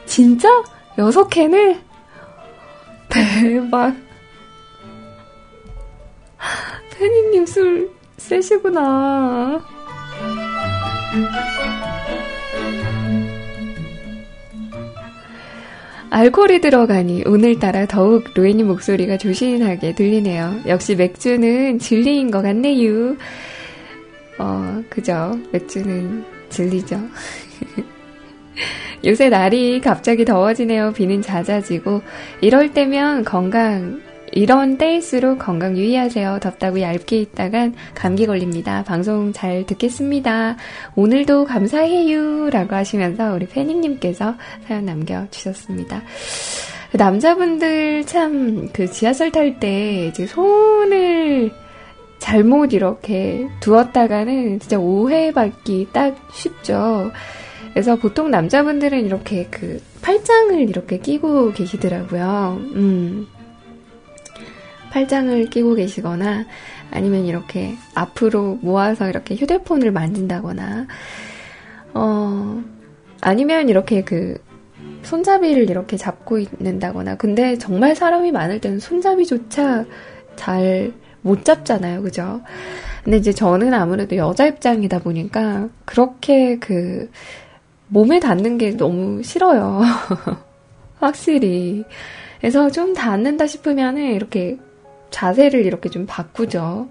진짜? 0.07 0.49
6캔을? 0.97 1.77
대박. 3.09 4.09
혜니님 6.99 7.45
술 7.45 7.91
세시구나. 8.17 9.63
알코올이 16.11 16.59
들어가니 16.59 17.23
오늘따라 17.25 17.85
더욱 17.85 18.25
로에님 18.33 18.67
목소리가 18.67 19.17
조신하게 19.17 19.93
들리네요. 19.95 20.61
역시 20.67 20.95
맥주는 20.95 21.79
진리인 21.79 22.31
것 22.31 22.41
같네요. 22.41 23.15
어, 24.39 24.83
그죠. 24.89 25.39
맥주는 25.51 26.25
진리죠. 26.49 26.99
요새 29.05 29.29
날이 29.29 29.79
갑자기 29.79 30.25
더워지네요. 30.25 30.93
비는 30.93 31.21
잦아지고. 31.21 32.01
이럴 32.41 32.73
때면 32.73 33.23
건강 33.23 34.01
이런 34.31 34.77
때일수록 34.77 35.39
건강 35.39 35.77
유의하세요. 35.77 36.39
덥다고 36.41 36.81
얇게 36.81 37.17
있다간 37.17 37.75
감기 37.95 38.25
걸립니다. 38.25 38.83
방송 38.83 39.33
잘 39.33 39.65
듣겠습니다. 39.65 40.57
오늘도 40.95 41.45
감사해요. 41.45 42.49
라고 42.49 42.75
하시면서 42.75 43.33
우리 43.33 43.47
패닝님께서 43.47 44.35
사연 44.67 44.85
남겨주셨습니다. 44.85 46.01
남자분들 46.93 48.05
참 48.05 48.69
그 48.73 48.87
지하철 48.89 49.31
탈 49.31 49.59
때 49.59 50.07
이제 50.07 50.25
손을 50.25 51.51
잘못 52.19 52.73
이렇게 52.73 53.47
두었다가는 53.59 54.59
진짜 54.59 54.77
오해받기 54.77 55.87
딱 55.93 56.15
쉽죠. 56.33 57.11
그래서 57.73 57.95
보통 57.95 58.29
남자분들은 58.31 59.05
이렇게 59.05 59.47
그 59.49 59.81
팔짱을 60.01 60.69
이렇게 60.69 60.99
끼고 60.99 61.53
계시더라고요. 61.53 62.57
음. 62.75 63.27
팔짱을 64.91 65.45
끼고 65.45 65.75
계시거나 65.75 66.45
아니면 66.91 67.25
이렇게 67.25 67.75
앞으로 67.95 68.59
모아서 68.61 69.09
이렇게 69.09 69.35
휴대폰을 69.35 69.91
만진다거나 69.91 70.87
어 71.93 72.63
아니면 73.21 73.69
이렇게 73.69 74.03
그 74.03 74.41
손잡이를 75.03 75.69
이렇게 75.69 75.97
잡고 75.97 76.39
있는다거나 76.39 77.15
근데 77.15 77.57
정말 77.57 77.95
사람이 77.95 78.31
많을 78.31 78.59
때는 78.59 78.79
손잡이조차 78.79 79.85
잘 80.35 80.93
못 81.21 81.43
잡잖아요. 81.43 82.01
그죠? 82.01 82.41
근데 83.03 83.17
이제 83.17 83.31
저는 83.31 83.73
아무래도 83.73 84.15
여자 84.15 84.47
입장이다 84.47 84.99
보니까 84.99 85.69
그렇게 85.85 86.57
그 86.59 87.09
몸에 87.87 88.19
닿는 88.19 88.57
게 88.57 88.77
너무 88.77 89.23
싫어요. 89.23 89.81
확실히. 90.99 91.83
그래서 92.39 92.69
좀 92.69 92.93
닿는다 92.93 93.47
싶으면은 93.47 94.13
이렇게 94.13 94.57
자세를 95.11 95.65
이렇게 95.65 95.89
좀 95.89 96.05
바꾸죠. 96.05 96.89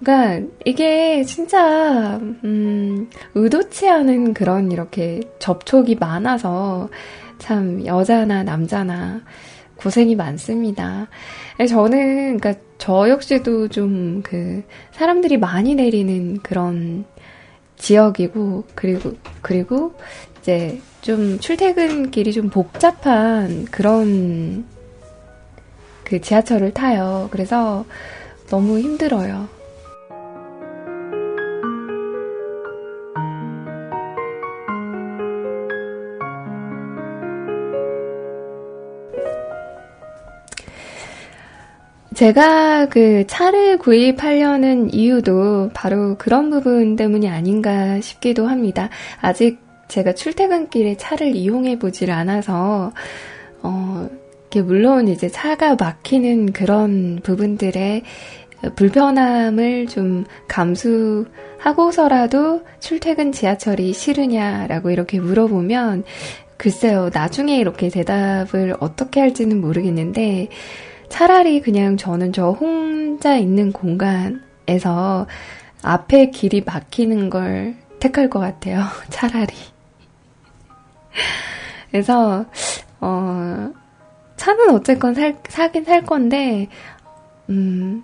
그러니까 0.00 0.48
이게 0.64 1.24
진짜 1.24 2.18
음, 2.44 3.10
의도치 3.34 3.88
않은 3.88 4.34
그런 4.34 4.72
이렇게 4.72 5.20
접촉이 5.38 5.96
많아서 5.96 6.88
참 7.38 7.84
여자나 7.84 8.42
남자나 8.42 9.20
고생이 9.80 10.14
많습니다. 10.14 11.08
저는, 11.68 12.38
그니까, 12.38 12.54
저 12.78 13.08
역시도 13.08 13.68
좀, 13.68 14.22
그, 14.22 14.62
사람들이 14.92 15.38
많이 15.38 15.74
내리는 15.74 16.38
그런 16.42 17.04
지역이고, 17.76 18.64
그리고, 18.74 19.14
그리고, 19.40 19.94
이제, 20.38 20.80
좀 21.00 21.38
출퇴근길이 21.38 22.32
좀 22.32 22.50
복잡한 22.50 23.64
그런, 23.70 24.66
그 26.10 26.20
지하철을 26.20 26.74
타요. 26.74 27.28
그래서 27.30 27.84
너무 28.48 28.80
힘들어요. 28.80 29.48
제가 42.12 42.88
그 42.88 43.24
차를 43.28 43.78
구입하려는 43.78 44.92
이유도 44.92 45.70
바로 45.72 46.18
그런 46.18 46.50
부분 46.50 46.96
때문이 46.96 47.28
아닌가 47.28 48.00
싶기도 48.00 48.48
합니다. 48.48 48.90
아직 49.20 49.60
제가 49.86 50.14
출퇴근길에 50.14 50.96
차를 50.96 51.36
이용해 51.36 51.78
보질 51.78 52.10
않아서, 52.10 52.92
어, 53.62 54.10
물론 54.58 55.08
이제 55.08 55.28
차가 55.28 55.76
막히는 55.76 56.52
그런 56.52 57.20
부분들의 57.22 58.02
불편함을 58.76 59.86
좀 59.86 60.24
감수하고서라도 60.48 62.62
출퇴근 62.80 63.32
지하철이 63.32 63.92
싫으냐라고 63.92 64.90
이렇게 64.90 65.20
물어보면 65.20 66.04
글쎄요, 66.56 67.10
나중에 67.14 67.56
이렇게 67.56 67.88
대답을 67.88 68.76
어떻게 68.80 69.20
할지는 69.20 69.60
모르겠는데 69.62 70.48
차라리 71.08 71.62
그냥 71.62 71.96
저는 71.96 72.34
저 72.34 72.50
혼자 72.50 73.36
있는 73.36 73.72
공간에서 73.72 75.26
앞에 75.82 76.30
길이 76.30 76.62
막히는 76.62 77.30
걸 77.30 77.76
택할 77.98 78.28
것 78.28 78.40
같아요. 78.40 78.82
차라리. 79.08 79.54
그래서, 81.90 82.44
어, 83.00 83.72
차는 84.40 84.70
어쨌건 84.70 85.12
살, 85.12 85.36
사긴 85.50 85.84
살 85.84 86.02
건데, 86.02 86.68
음, 87.50 88.02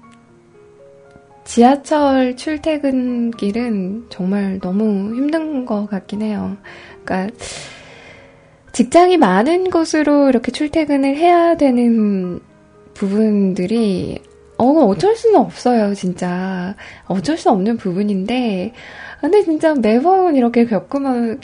지하철 1.45 2.37
출퇴근길은 2.37 4.09
정말 4.11 4.59
너무 4.61 5.15
힘든 5.17 5.65
것 5.65 5.87
같긴 5.87 6.21
해요. 6.21 6.59
그러니까, 7.03 7.35
직장이 8.73 9.17
많은 9.17 9.71
곳으로 9.71 10.29
이렇게 10.29 10.53
출퇴근을 10.53 11.17
해야 11.17 11.57
되는 11.57 12.41
부분들이 12.93 14.21
어, 14.59 14.65
어쩔 14.65 15.17
수는 15.17 15.41
없어요, 15.41 15.95
진짜. 15.95 16.75
어쩔 17.07 17.39
수 17.39 17.49
없는 17.51 17.79
부분인데, 17.79 18.75
근데 19.23 19.43
진짜 19.43 19.75
매번 19.75 20.37
이렇게 20.37 20.67
겪으면, 20.67 21.41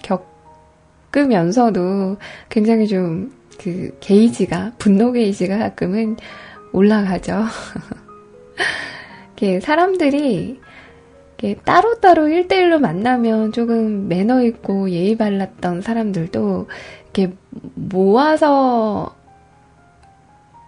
겪으면서도 1.12 2.18
굉장히 2.50 2.86
좀, 2.86 3.32
그, 3.58 3.96
게이지가, 4.00 4.72
분노 4.78 5.12
게이지가 5.12 5.58
가끔은 5.58 6.16
올라가죠. 6.72 7.44
이렇게 9.36 9.60
사람들이, 9.60 10.60
이렇게 11.38 11.60
따로따로 11.62 12.26
1대1로 12.26 12.78
만나면 12.78 13.52
조금 13.52 14.08
매너 14.08 14.44
있고 14.44 14.90
예의 14.90 15.16
발랐던 15.16 15.82
사람들도, 15.82 16.68
이렇게 17.04 17.34
모아서 17.74 19.14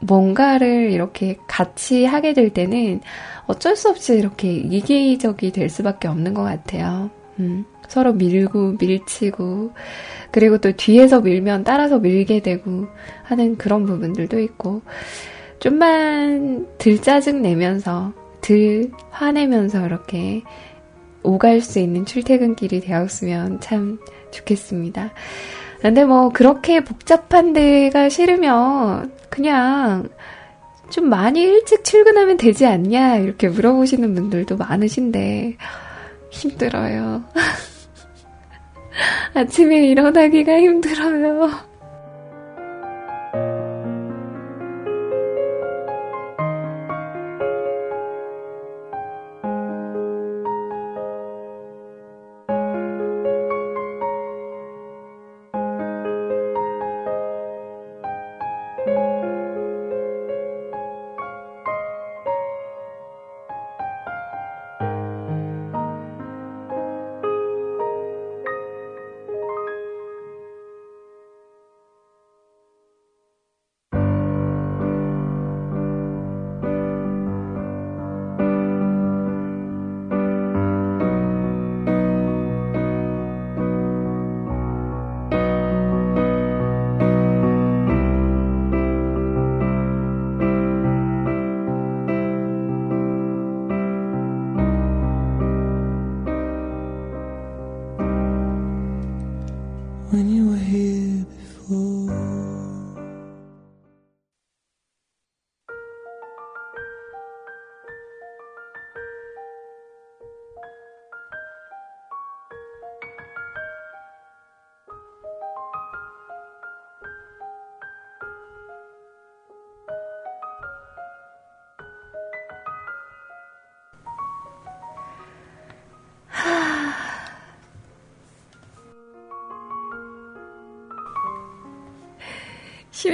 뭔가를 0.04 0.90
이렇게 0.90 1.38
같이 1.46 2.04
하게 2.04 2.34
될 2.34 2.50
때는 2.50 3.00
어쩔 3.46 3.76
수 3.76 3.88
없이 3.88 4.14
이렇게 4.14 4.52
이기적이 4.52 5.52
될 5.52 5.68
수밖에 5.68 6.08
없는 6.08 6.34
것 6.34 6.42
같아요. 6.42 7.10
음, 7.38 7.64
서로 7.88 8.12
밀고 8.12 8.76
밀치고 8.80 9.72
그리고 10.30 10.58
또 10.58 10.72
뒤에서 10.72 11.20
밀면 11.20 11.64
따라서 11.64 11.98
밀게 11.98 12.40
되고 12.40 12.86
하는 13.22 13.56
그런 13.56 13.86
부분들도 13.86 14.40
있고 14.40 14.82
좀만 15.60 16.66
들 16.78 17.00
짜증 17.00 17.42
내면서 17.42 18.12
들 18.40 18.90
화내면서 19.10 19.86
이렇게 19.86 20.42
오갈 21.22 21.60
수 21.60 21.78
있는 21.78 22.04
출퇴근길이 22.04 22.80
되었으면 22.80 23.60
참 23.60 23.98
좋겠습니다. 24.30 25.12
근데 25.80 26.04
뭐 26.04 26.28
그렇게 26.28 26.82
복잡한 26.82 27.52
데가 27.52 28.08
싫으면 28.08 29.12
그냥 29.30 30.08
좀 30.90 31.08
많이 31.08 31.42
일찍 31.42 31.84
출근하면 31.84 32.36
되지 32.36 32.66
않냐 32.66 33.16
이렇게 33.16 33.48
물어보시는 33.48 34.14
분들도 34.14 34.56
많으신데 34.56 35.56
힘들어요. 36.30 37.24
아침에 39.34 39.86
일어나기가 39.88 40.58
힘들어요. 40.58 41.73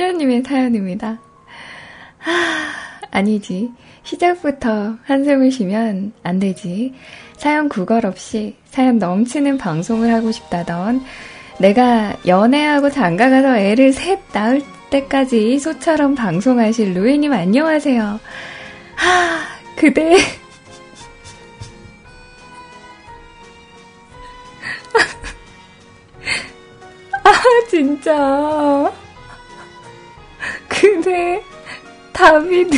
심연님의 0.01 0.43
사연입니다. 0.45 1.19
하, 2.17 2.33
아니지. 3.11 3.71
시작부터 4.03 4.97
한숨을 5.05 5.51
쉬면 5.51 6.15
안 6.23 6.39
되지. 6.39 6.95
사연 7.37 7.69
구걸 7.69 8.07
없이 8.07 8.57
사연 8.65 8.97
넘치는 8.97 9.59
방송을 9.59 10.11
하고 10.11 10.33
싶다던 10.33 11.03
내가 11.59 12.17
연애하고 12.27 12.89
장가가서 12.89 13.59
애를 13.59 13.93
셋 13.93 14.21
낳을 14.33 14.63
때까지 14.89 15.59
소처럼 15.59 16.15
방송하실 16.15 16.95
루이님 16.95 17.35
안녕하세요. 17.35 18.03
하, 18.97 19.41
그대. 19.77 20.17
아, 27.23 27.33
진짜. 27.69 28.91
다비드. 32.21 32.77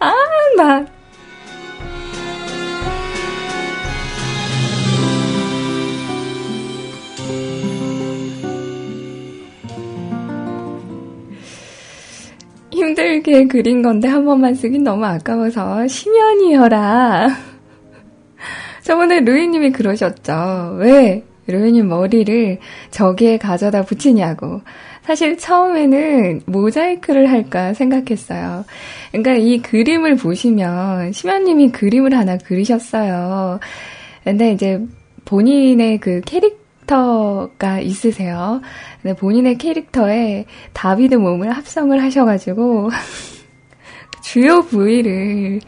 아, 0.00 0.14
나. 0.56 0.86
힘들게 12.70 13.46
그린 13.46 13.82
건데 13.82 14.08
한 14.08 14.24
번만 14.24 14.54
쓰긴 14.54 14.82
너무 14.82 15.04
아까워서 15.04 15.86
심연이여라. 15.86 17.28
저번에 18.82 19.20
루이님이 19.20 19.72
그러셨죠. 19.72 20.76
왜 20.78 21.22
루이님 21.46 21.88
머리를 21.88 22.58
저기에 22.90 23.38
가져다 23.38 23.82
붙이냐고. 23.82 24.62
사실 25.02 25.36
처음에는 25.36 26.42
모자이크를 26.46 27.30
할까 27.30 27.74
생각했어요. 27.74 28.64
그러니까 29.12 29.34
이 29.34 29.60
그림을 29.60 30.16
보시면 30.16 31.12
심연님이 31.12 31.72
그림을 31.72 32.16
하나 32.16 32.38
그리셨어요. 32.38 33.60
근데 34.24 34.52
이제 34.52 34.80
본인의 35.26 35.98
그 36.00 36.22
캐릭터가 36.22 37.80
있으세요. 37.80 38.62
근데 39.02 39.14
본인의 39.14 39.58
캐릭터에 39.58 40.46
다비드 40.72 41.16
몸을 41.16 41.52
합성을 41.52 42.02
하셔가지고 42.02 42.90
주요 44.24 44.62
부위를 44.62 45.60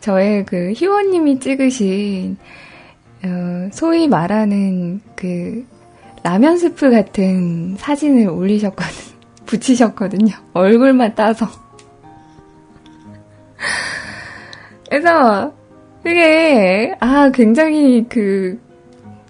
저의 0.00 0.44
그 0.44 0.72
희원님이 0.74 1.38
찍으신 1.38 2.36
어, 3.24 3.68
소위 3.72 4.06
말하는 4.06 5.00
그 5.16 5.64
라면 6.22 6.56
스프 6.56 6.90
같은 6.90 7.76
사진을 7.76 8.28
올리셨거든, 8.28 8.92
붙이셨거든요. 9.44 10.34
얼굴만 10.54 11.14
따서. 11.14 11.46
그래서, 14.88 15.52
그게, 16.02 16.94
아, 17.00 17.30
굉장히 17.30 18.06
그, 18.08 18.58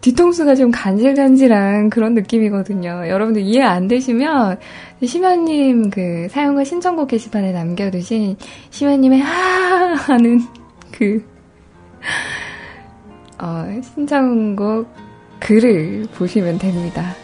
뒤통수가 0.02 0.54
좀 0.54 0.70
간질간질한 0.70 1.90
그런 1.90 2.14
느낌이거든요. 2.14 3.08
여러분들 3.08 3.42
이해 3.42 3.62
안 3.62 3.88
되시면, 3.88 4.58
심연님 5.04 5.90
그, 5.90 6.28
사용과 6.30 6.62
신청곡 6.62 7.08
게시판에 7.08 7.52
남겨두신, 7.52 8.36
심연님의 8.70 9.18
하 9.22 9.94
하는 9.94 10.40
그, 10.92 11.24
어, 13.44 13.66
신청곡 13.82 14.88
글을 15.38 16.06
보시면 16.14 16.56
됩니다. 16.56 17.14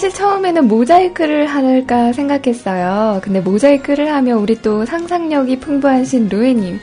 사실 0.00 0.16
처음에는 0.16 0.66
모자이크를 0.66 1.46
할까 1.46 2.10
생각했어요. 2.14 3.20
근데 3.22 3.38
모자이크를 3.40 4.10
하면 4.10 4.38
우리 4.38 4.54
또 4.62 4.86
상상력이 4.86 5.60
풍부하신 5.60 6.30
루에님 6.30 6.80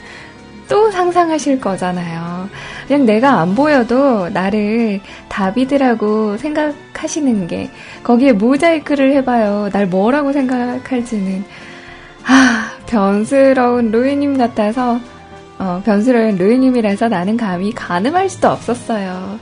또 0.70 0.92
상상하실 0.92 1.60
거잖아요. 1.60 2.48
그냥 2.88 3.08
내가 3.08 3.40
안 3.40 3.56
보여도 3.56 4.30
나를 4.30 5.02
다비드라고 5.30 6.38
생각하시는 6.38 7.48
게 7.48 7.72
거기에 8.04 8.34
모자이크를 8.34 9.14
해봐요. 9.14 9.72
날 9.74 9.88
뭐라고 9.88 10.32
생각할지는 10.32 11.44
아 12.24 12.70
변스러운 12.86 13.90
루이님 13.90 14.38
같아서 14.38 15.00
어, 15.58 15.82
변스러운 15.84 16.36
루이님이라서 16.36 17.10
나는 17.10 17.36
감히 17.36 17.74
가늠할 17.74 18.30
수도 18.30 18.50
없었어요. 18.50 19.40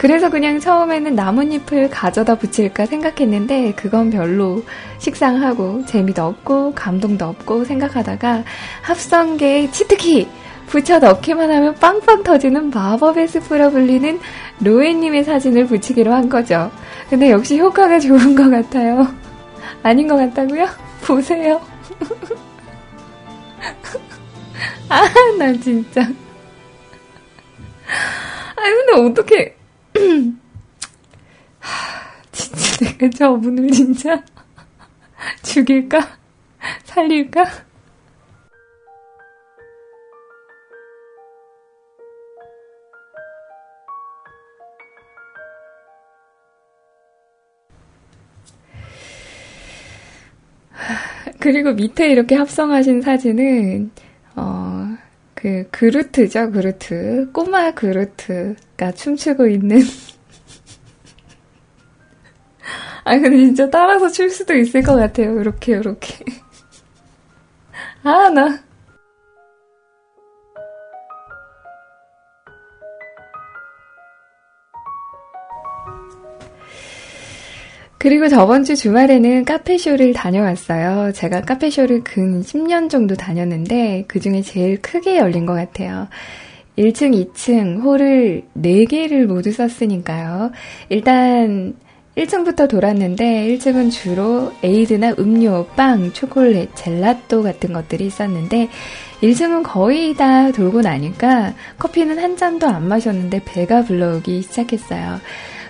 그래서 0.00 0.30
그냥 0.30 0.58
처음에는 0.58 1.14
나뭇잎을 1.14 1.90
가져다 1.90 2.36
붙일까 2.36 2.86
생각했는데 2.86 3.74
그건 3.74 4.08
별로 4.08 4.64
식상하고 4.96 5.84
재미도 5.84 6.24
없고 6.24 6.72
감동도 6.72 7.26
없고 7.26 7.66
생각하다가 7.66 8.44
합성계의 8.80 9.70
치트키 9.72 10.26
붙여 10.68 11.00
넣기만 11.00 11.50
하면 11.50 11.74
빵빵 11.74 12.22
터지는 12.22 12.70
마법의 12.70 13.28
스프라 13.28 13.68
불리는 13.68 14.18
로에님의 14.60 15.24
사진을 15.24 15.66
붙이기로 15.66 16.14
한 16.14 16.30
거죠. 16.30 16.70
근데 17.10 17.30
역시 17.30 17.58
효과가 17.58 17.98
좋은 17.98 18.34
것 18.34 18.48
같아요. 18.48 19.06
아닌 19.84 20.08
것 20.08 20.16
같다고요? 20.16 20.66
보세요. 21.02 21.60
아, 24.88 25.02
나 25.38 25.52
진짜. 25.60 26.00
아, 28.56 28.62
근데 28.62 29.10
어떻게 29.10 29.59
진짜 32.32 32.84
내가 32.86 33.10
저분을 33.10 33.70
진짜 33.70 34.22
죽일까? 35.42 36.18
살릴까? 36.84 37.70
그리고 51.38 51.72
밑에 51.72 52.10
이렇게 52.10 52.34
합성하신 52.36 53.02
사진은 53.02 53.90
어, 54.36 54.79
그 55.40 55.66
그루트죠, 55.70 56.50
그루트. 56.50 57.30
꼬마 57.32 57.70
그루트가 57.70 58.92
춤추고 58.92 59.46
있는 59.46 59.80
아, 63.04 63.18
근데 63.18 63.38
진짜 63.38 63.70
따라서 63.70 64.10
출 64.10 64.28
수도 64.28 64.54
있을 64.54 64.82
것 64.82 64.96
같아요. 64.96 65.40
이렇게, 65.40 65.72
이렇게. 65.72 66.22
아, 68.02 68.28
나. 68.28 68.62
그리고 78.00 78.28
저번 78.28 78.64
주 78.64 78.76
주말에는 78.76 79.44
카페쇼를 79.44 80.14
다녀왔어요. 80.14 81.12
제가 81.12 81.42
카페쇼를 81.42 82.02
근 82.02 82.40
10년 82.40 82.88
정도 82.88 83.14
다녔는데, 83.14 84.06
그 84.08 84.20
중에 84.20 84.40
제일 84.40 84.80
크게 84.80 85.18
열린 85.18 85.44
것 85.44 85.52
같아요. 85.52 86.08
1층, 86.78 87.12
2층 87.12 87.82
홀을 87.82 88.44
4개를 88.56 89.26
모두 89.26 89.52
썼으니까요. 89.52 90.50
일단, 90.88 91.74
1층부터 92.16 92.70
돌았는데 92.70 93.46
1층은 93.48 93.90
주로 93.90 94.50
에이드나 94.64 95.16
음료, 95.18 95.66
빵, 95.76 96.10
초콜릿, 96.14 96.74
젤라또 96.76 97.42
같은 97.42 97.72
것들이 97.72 98.06
있었는데 98.06 98.68
1층은 99.22 99.62
거의 99.62 100.14
다 100.14 100.50
돌고 100.50 100.80
나니까 100.80 101.54
커피는 101.78 102.18
한 102.18 102.36
잔도 102.36 102.66
안 102.66 102.88
마셨는데 102.88 103.42
배가 103.44 103.82
불러오기 103.84 104.42
시작했어요. 104.42 105.20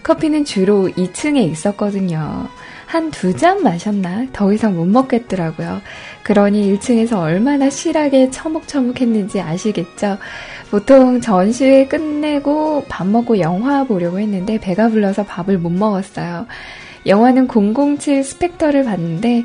커피는 0.03 0.45
주로 0.45 0.89
2층에 0.89 1.51
있었거든요. 1.51 2.49
한 2.87 3.11
두 3.13 3.33
잔 3.37 3.63
마셨나? 3.63 4.27
더 4.33 4.53
이상 4.53 4.77
못 4.77 4.85
먹겠더라고요. 4.87 5.81
그러니 6.25 6.77
1층에서 6.77 7.21
얼마나 7.21 7.71
실하게 7.71 8.31
처묵처묵했는지 8.31 9.41
아시겠죠? 9.41 10.19
보통 10.73 11.21
전시회 11.21 11.87
끝내고 11.87 12.85
밥 12.89 13.07
먹고 13.07 13.39
영화 13.39 13.85
보려고 13.85 14.19
했는데 14.19 14.59
배가 14.59 14.89
불러서 14.89 15.25
밥을 15.25 15.59
못 15.59 15.71
먹었어요. 15.71 16.47
영화는 17.07 17.47
007 17.47 18.25
스펙터를 18.25 18.85
봤는데 18.85 19.45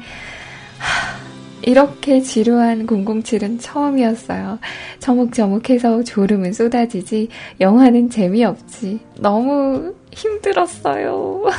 하, 0.79 1.15
이렇게 1.61 2.21
지루한 2.21 2.85
007은 2.85 3.57
처음이었어요. 3.59 4.59
저묵저묵해서 4.99 6.03
졸음은 6.03 6.53
쏟아지지 6.53 7.29
영화는 7.59 8.09
재미없지. 8.09 8.99
너무 9.19 9.93
힘들었어요. 10.15 11.43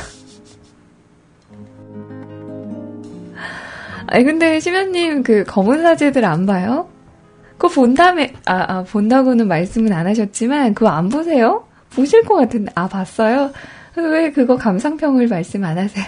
아니 4.07 4.23
근데 4.23 4.59
심연님 4.59 5.23
그 5.23 5.43
검은 5.45 5.81
사제들 5.83 6.25
안 6.25 6.45
봐요? 6.45 6.89
그거 7.57 7.69
본 7.69 7.95
다음에, 7.95 8.33
아, 8.45 8.65
아, 8.71 8.83
본다고는 8.83 9.47
말씀은 9.47 9.91
안 9.91 10.05
하셨지만, 10.05 10.75
그거 10.75 10.89
안 10.89 11.09
보세요? 11.09 11.67
보실 11.89 12.23
것 12.23 12.35
같은데, 12.35 12.71
아, 12.75 12.87
봤어요? 12.87 13.51
왜 13.95 14.31
그거 14.31 14.57
감상평을 14.57 15.27
말씀 15.27 15.63
안 15.63 15.79
하세요? 15.79 16.05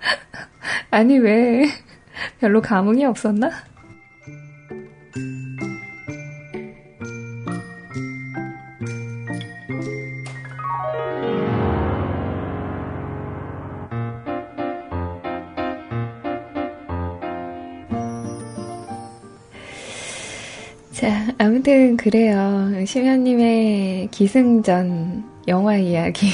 아니, 0.90 1.18
왜, 1.18 1.64
별로 2.40 2.60
감흥이 2.60 3.06
없었나? 3.06 3.50
자, 20.98 21.32
아무튼 21.38 21.96
그래요. 21.96 22.72
심연님의 22.84 24.08
기승전 24.10 25.22
영화 25.46 25.76
이야기. 25.76 26.26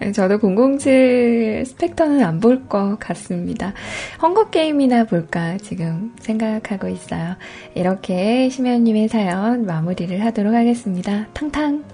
저도 0.12 0.40
007 0.40 1.64
스펙터는 1.66 2.24
안 2.24 2.40
볼 2.40 2.66
것 2.66 2.98
같습니다. 2.98 3.74
헝거게임이나 4.20 5.04
볼까 5.04 5.56
지금 5.58 6.12
생각하고 6.18 6.88
있어요. 6.88 7.36
이렇게 7.76 8.48
심연님의 8.48 9.06
사연 9.06 9.66
마무리를 9.66 10.24
하도록 10.24 10.52
하겠습니다. 10.52 11.28
탕탕! 11.32 11.84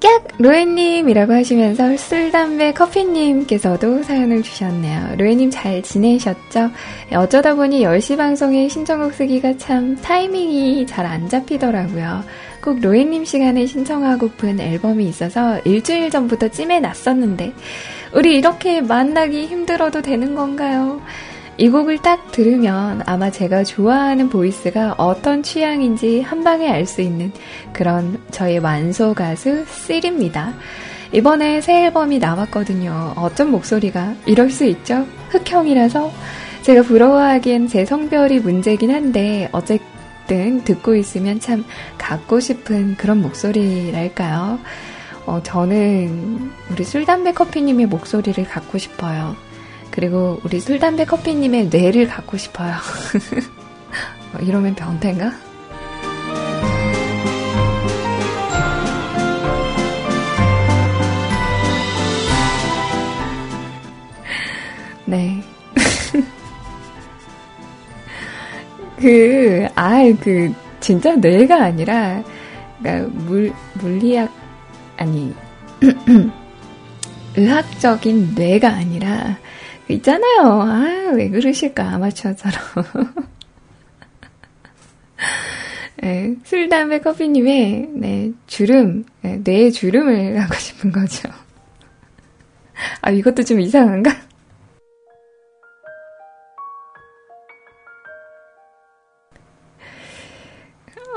깍! 0.00 0.28
로에님이라고 0.38 1.32
하시면서 1.32 1.96
술, 1.96 2.30
담배, 2.30 2.72
커피님께서도 2.72 4.04
사연을 4.04 4.42
주셨네요. 4.42 5.16
로에님 5.18 5.50
잘 5.50 5.82
지내셨죠? 5.82 6.70
어쩌다 7.14 7.54
보니 7.54 7.80
10시 7.82 8.16
방송에 8.16 8.68
신청곡 8.68 9.14
쓰기가 9.14 9.56
참 9.56 9.96
타이밍이 9.96 10.86
잘 10.86 11.04
안 11.04 11.28
잡히더라고요. 11.28 12.22
꼭 12.62 12.80
로에님 12.80 13.24
시간에 13.24 13.66
신청하고픈 13.66 14.60
앨범이 14.60 15.04
있어서 15.08 15.58
일주일 15.60 16.10
전부터 16.10 16.48
찜해 16.48 16.78
놨었는데, 16.80 17.52
우리 18.14 18.36
이렇게 18.36 18.80
만나기 18.80 19.46
힘들어도 19.46 20.02
되는 20.02 20.34
건가요? 20.36 21.00
이 21.60 21.68
곡을 21.68 21.98
딱 21.98 22.30
들으면 22.30 23.02
아마 23.04 23.30
제가 23.32 23.64
좋아하는 23.64 24.28
보이스가 24.30 24.94
어떤 24.96 25.42
취향인지 25.42 26.20
한 26.22 26.44
방에 26.44 26.68
알 26.68 26.86
수 26.86 27.00
있는 27.02 27.32
그런 27.72 28.22
저의 28.30 28.60
완소 28.60 29.12
가수 29.12 29.64
쓸입니다. 29.66 30.54
이번에 31.12 31.60
새 31.60 31.86
앨범이 31.86 32.20
나왔거든요. 32.20 33.14
어쩜 33.16 33.50
목소리가 33.50 34.14
이럴 34.26 34.50
수 34.50 34.64
있죠? 34.66 35.04
흑형이라서 35.30 36.12
제가 36.62 36.82
부러워하기엔 36.82 37.66
제 37.66 37.84
성별이 37.84 38.38
문제긴 38.38 38.94
한데 38.94 39.48
어쨌든 39.50 40.62
듣고 40.62 40.94
있으면 40.94 41.40
참 41.40 41.64
갖고 41.98 42.38
싶은 42.38 42.94
그런 42.96 43.20
목소리랄까요? 43.20 44.60
어, 45.26 45.40
저는 45.42 46.52
우리 46.70 46.84
술담배 46.84 47.32
커피님의 47.32 47.86
목소리를 47.86 48.44
갖고 48.44 48.78
싶어요. 48.78 49.47
그리고 49.98 50.40
우리 50.44 50.60
술, 50.60 50.78
담배, 50.78 51.04
커피님의 51.04 51.70
뇌를 51.70 52.06
갖고 52.06 52.36
싶어요. 52.36 52.72
어, 54.32 54.38
이러면 54.40 54.76
변태인가? 54.76 55.32
네. 65.04 65.42
그, 68.98 69.66
아, 69.74 70.00
그, 70.20 70.54
진짜 70.78 71.16
뇌가 71.16 71.60
아니라, 71.60 72.22
그러니까 72.78 73.10
물, 73.24 73.52
물리학, 73.74 74.32
아니, 74.96 75.34
의학적인 77.34 78.36
뇌가 78.36 78.68
아니라, 78.68 79.36
있잖아요. 79.88 80.42
아, 80.42 81.12
왜 81.14 81.28
그러실까, 81.30 81.84
아마추어처럼. 81.94 82.58
네, 86.02 86.36
술, 86.44 86.68
담배, 86.68 87.00
커피님의, 87.00 87.88
네, 87.94 88.32
주름, 88.46 89.04
네, 89.22 89.40
뇌의 89.42 89.72
주름을 89.72 90.38
하고 90.42 90.54
싶은 90.54 90.92
거죠. 90.92 91.28
아, 93.00 93.10
이것도 93.10 93.42
좀 93.44 93.60
이상한가? 93.60 94.10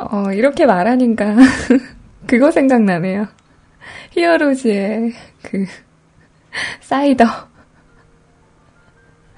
어, 0.09 0.31
이렇게 0.33 0.65
말하니까, 0.65 1.35
그거 2.25 2.49
생각나네요. 2.49 3.27
히어로즈의 4.11 5.13
그, 5.43 5.65
사이더. 6.81 7.50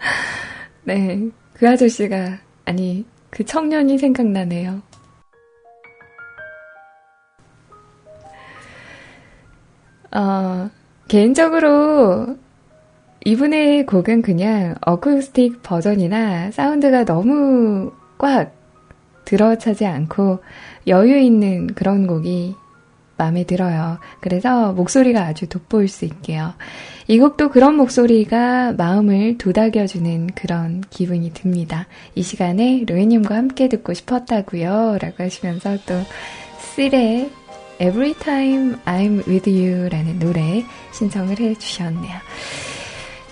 네, 0.83 1.29
그 1.53 1.69
아저씨가, 1.69 2.39
아니, 2.65 3.05
그 3.29 3.43
청년이 3.43 3.97
생각나네요. 3.97 4.81
어, 10.15 10.69
개인적으로 11.07 12.37
이분의 13.25 13.85
곡은 13.85 14.21
그냥 14.21 14.75
어쿠스틱 14.81 15.63
버전이나 15.63 16.51
사운드가 16.51 17.05
너무 17.05 17.91
꽉 18.17 18.51
들어차지 19.25 19.85
않고 19.85 20.43
여유 20.87 21.17
있는 21.17 21.67
그런 21.67 22.05
곡이 22.05 22.55
마음에 23.17 23.45
들어요. 23.45 23.99
그래서 24.19 24.73
목소리가 24.73 25.21
아주 25.21 25.47
돋보일 25.47 25.87
수 25.87 26.05
있게요. 26.05 26.53
이 27.07 27.19
곡도 27.19 27.49
그런 27.49 27.75
목소리가 27.75 28.73
마음을 28.73 29.37
도닥여주는 29.37 30.27
그런 30.35 30.83
기분이 30.89 31.31
듭니다. 31.33 31.87
이 32.15 32.23
시간에 32.23 32.83
로이님과 32.87 33.35
함께 33.35 33.67
듣고 33.67 33.93
싶었다고요. 33.93 34.97
라고 35.01 35.23
하시면서 35.23 35.77
또 35.85 35.95
실의 36.59 37.29
Every 37.81 38.13
Time 38.13 38.75
I'm 38.85 39.27
With 39.27 39.49
You 39.49 39.89
라는 39.89 40.19
노래 40.19 40.63
신청을 40.93 41.39
해주셨네요. 41.39 42.13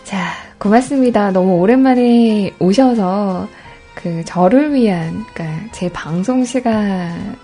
자, 0.04 0.34
고맙습니다. 0.58 1.32
너무 1.32 1.60
오랜만에 1.60 2.54
오셔서 2.60 3.48
그 3.96 4.24
저를 4.26 4.74
위한, 4.74 5.24
그러니까 5.34 5.70
제 5.72 5.90
방송 5.92 6.44
시간 6.44 7.38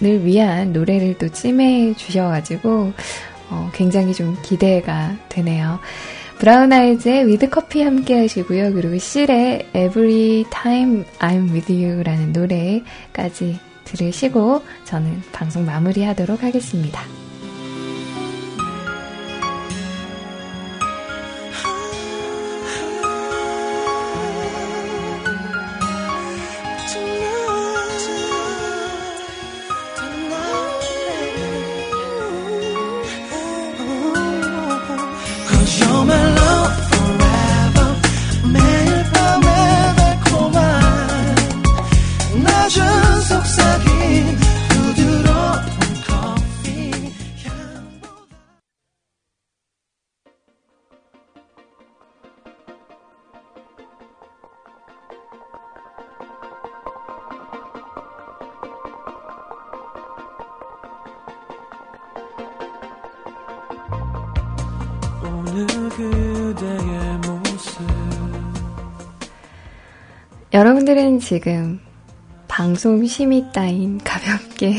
을 0.00 0.24
위한 0.24 0.72
노래를 0.72 1.18
또 1.18 1.28
찜해 1.28 1.94
주셔가지고 1.94 2.92
어, 3.50 3.70
굉장히 3.72 4.14
좀 4.14 4.36
기대가 4.42 5.16
되네요. 5.28 5.78
브라운 6.38 6.72
아이즈의 6.72 7.26
With 7.26 7.48
Coffee 7.50 7.82
함께 7.82 8.20
하시고요. 8.20 8.72
그리고 8.72 8.96
실의 8.98 9.68
Every 9.74 10.44
Time 10.50 11.04
I'm 11.18 11.50
With 11.50 11.72
You 11.72 12.02
라는 12.04 12.32
노래까지 12.32 13.58
들으시고 13.84 14.62
저는 14.84 15.22
방송 15.32 15.64
마무리하도록 15.64 16.42
하겠습니다. 16.42 17.27
지금 71.18 71.80
방송 72.46 73.04
심의 73.06 73.44
따인 73.52 73.98
가볍게 73.98 74.76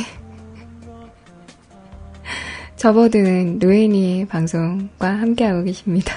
접어드는 2.75 3.59
노엔이의 3.59 4.25
방송과 4.25 5.09
함께하고 5.09 5.63
계십니다. 5.63 6.13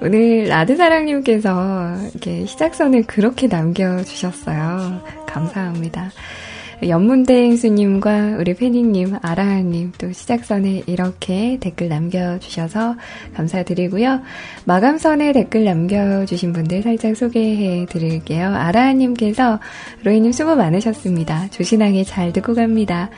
오늘 0.00 0.44
라드사랑님께서 0.44 1.96
이렇게 2.12 2.46
시작선을 2.46 3.02
그렇게 3.02 3.48
남겨주셨어요. 3.48 5.04
감사합니다. 5.26 6.10
연문대행 6.86 7.56
수님과 7.56 8.36
우리 8.38 8.54
패닝님, 8.54 9.16
아라하님 9.20 9.92
또 9.98 10.12
시작선에 10.12 10.84
이렇게 10.86 11.58
댓글 11.60 11.88
남겨주셔서 11.88 12.96
감사드리고요. 13.34 14.20
마감선에 14.64 15.32
댓글 15.32 15.64
남겨주신 15.64 16.52
분들 16.52 16.82
살짝 16.82 17.16
소개해 17.16 17.86
드릴게요. 17.86 18.54
아라하님께서 18.54 19.60
로이님 20.04 20.32
수고 20.32 20.56
많으셨습니다. 20.56 21.48
조신하게 21.50 22.04
잘 22.04 22.32
듣고 22.32 22.54
갑니다. 22.54 23.10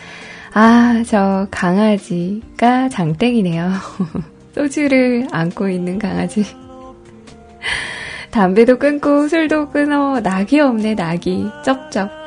아, 0.55 1.03
저 1.07 1.47
강아지가 1.51 2.89
장땡이네요. 2.89 3.73
소주를 4.55 5.29
안고 5.31 5.69
있는 5.69 5.99
강아지. 5.99 6.45
담배도 8.33 8.79
끊고 8.79 9.29
술도 9.29 9.71
끊어 9.71 10.21
낙이 10.21 10.59
없네 10.59 10.95
낙이 10.95 11.45
쩝쩝 11.65 12.22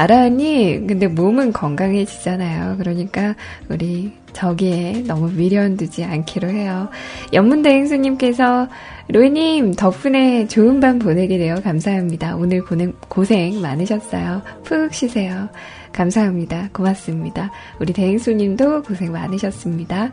아라니 0.00 0.86
근데 0.86 1.08
몸은 1.08 1.52
건강해지잖아요 1.52 2.78
그러니까 2.78 3.34
우리 3.68 4.12
저기에 4.32 5.04
너무 5.06 5.30
미련 5.30 5.76
두지 5.76 6.04
않기로 6.04 6.48
해요 6.48 6.88
연문대행수님께서 7.34 8.68
로이님 9.08 9.74
덕분에 9.74 10.46
좋은 10.46 10.80
밤 10.80 10.98
보내게 10.98 11.36
되어 11.36 11.56
감사합니다 11.56 12.36
오늘 12.36 12.64
고생, 12.64 12.94
고생 13.10 13.60
많으셨어요 13.60 14.40
푹 14.64 14.94
쉬세요 14.94 15.50
감사합니다. 15.92 16.68
고맙습니다. 16.72 17.50
우리 17.80 17.92
대행수님도 17.92 18.82
고생 18.82 19.10
많으셨습니다. 19.10 20.12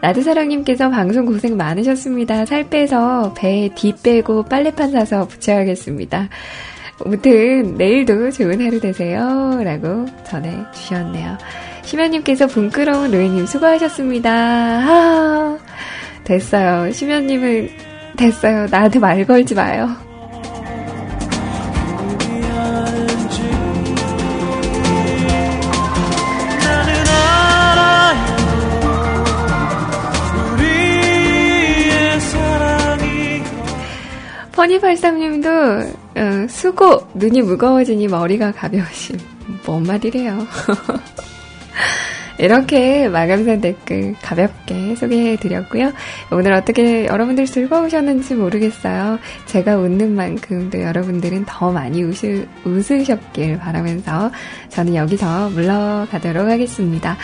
라드사랑님께서 0.00 0.90
방송 0.90 1.26
고생 1.26 1.56
많으셨습니다. 1.56 2.44
살 2.44 2.68
빼서 2.68 3.32
배에 3.34 3.70
뒤 3.76 3.94
빼고 4.02 4.42
빨래판 4.46 4.90
사서 4.90 5.28
붙여야겠습니다. 5.28 6.28
아무튼 7.04 7.74
내일도 7.76 8.30
좋은 8.30 8.60
하루 8.60 8.80
되세요. 8.80 9.60
라고 9.64 10.06
전해주셨네요. 10.24 11.38
심연님께서 11.82 12.46
분끄러운 12.46 13.10
로이님 13.10 13.46
수고하셨습니다. 13.46 14.30
아, 14.30 15.58
됐어요. 16.24 16.92
심연님은 16.92 17.70
됐어요. 18.16 18.66
나한테 18.70 18.98
말 18.98 19.24
걸지 19.26 19.54
마요. 19.54 19.88
허니팔삼님도 34.56 35.48
어, 36.14 36.46
수고 36.48 37.06
눈이 37.14 37.42
무거워지니 37.42 38.08
머리가 38.08 38.52
가벼우심 38.52 39.18
뭔 39.66 39.82
말이래요 39.84 40.46
이렇게 42.38 43.08
마감산 43.08 43.60
댓글 43.60 44.14
가볍게 44.20 44.96
소개해드렸고요. 44.96 45.92
오늘 46.32 46.54
어떻게 46.54 47.06
여러분들 47.06 47.46
즐거우셨는지 47.46 48.34
모르겠어요. 48.34 49.20
제가 49.46 49.76
웃는 49.76 50.16
만큼 50.16 50.68
또 50.68 50.80
여러분들은 50.80 51.44
더 51.46 51.70
많이 51.70 52.02
웃으, 52.02 52.46
웃으셨길 52.64 53.58
바라면서 53.58 54.32
저는 54.70 54.96
여기서 54.96 55.50
물러가도록 55.50 56.48
하겠습니다. 56.48 57.16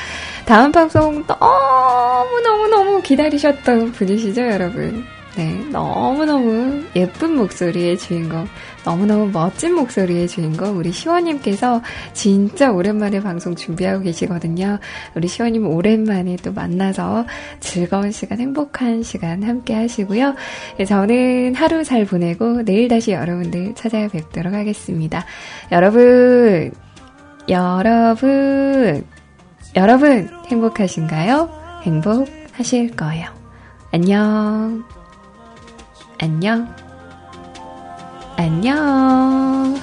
다음 0.44 0.70
방송 0.70 1.24
너무너무너무 1.26 3.02
기다리셨던 3.02 3.92
분이시죠, 3.92 4.42
여러분? 4.42 5.04
네, 5.38 5.54
너무너무 5.70 6.82
예쁜 6.96 7.36
목소리의 7.36 7.96
주인공, 7.96 8.48
너무너무 8.84 9.30
멋진 9.30 9.72
목소리의 9.72 10.26
주인공, 10.26 10.76
우리 10.76 10.90
시원님께서 10.90 11.80
진짜 12.12 12.72
오랜만에 12.72 13.20
방송 13.20 13.54
준비하고 13.54 14.02
계시거든요. 14.02 14.80
우리 15.14 15.28
시원님 15.28 15.64
오랜만에 15.68 16.34
또 16.42 16.52
만나서 16.52 17.24
즐거운 17.60 18.10
시간, 18.10 18.40
행복한 18.40 19.04
시간 19.04 19.44
함께 19.44 19.74
하시고요. 19.74 20.34
네, 20.76 20.84
저는 20.84 21.54
하루 21.54 21.84
잘 21.84 22.04
보내고 22.04 22.64
내일 22.64 22.88
다시 22.88 23.12
여러분들 23.12 23.76
찾아뵙도록 23.76 24.52
하겠습니다. 24.52 25.24
여러분, 25.70 26.72
여러분, 27.48 29.04
여러분, 29.76 30.28
행복하신가요? 30.48 31.48
행복하실 31.84 32.96
거예요. 32.96 33.28
안녕. 33.92 34.97
안녕. 36.20 36.74
안녕. 38.36 39.76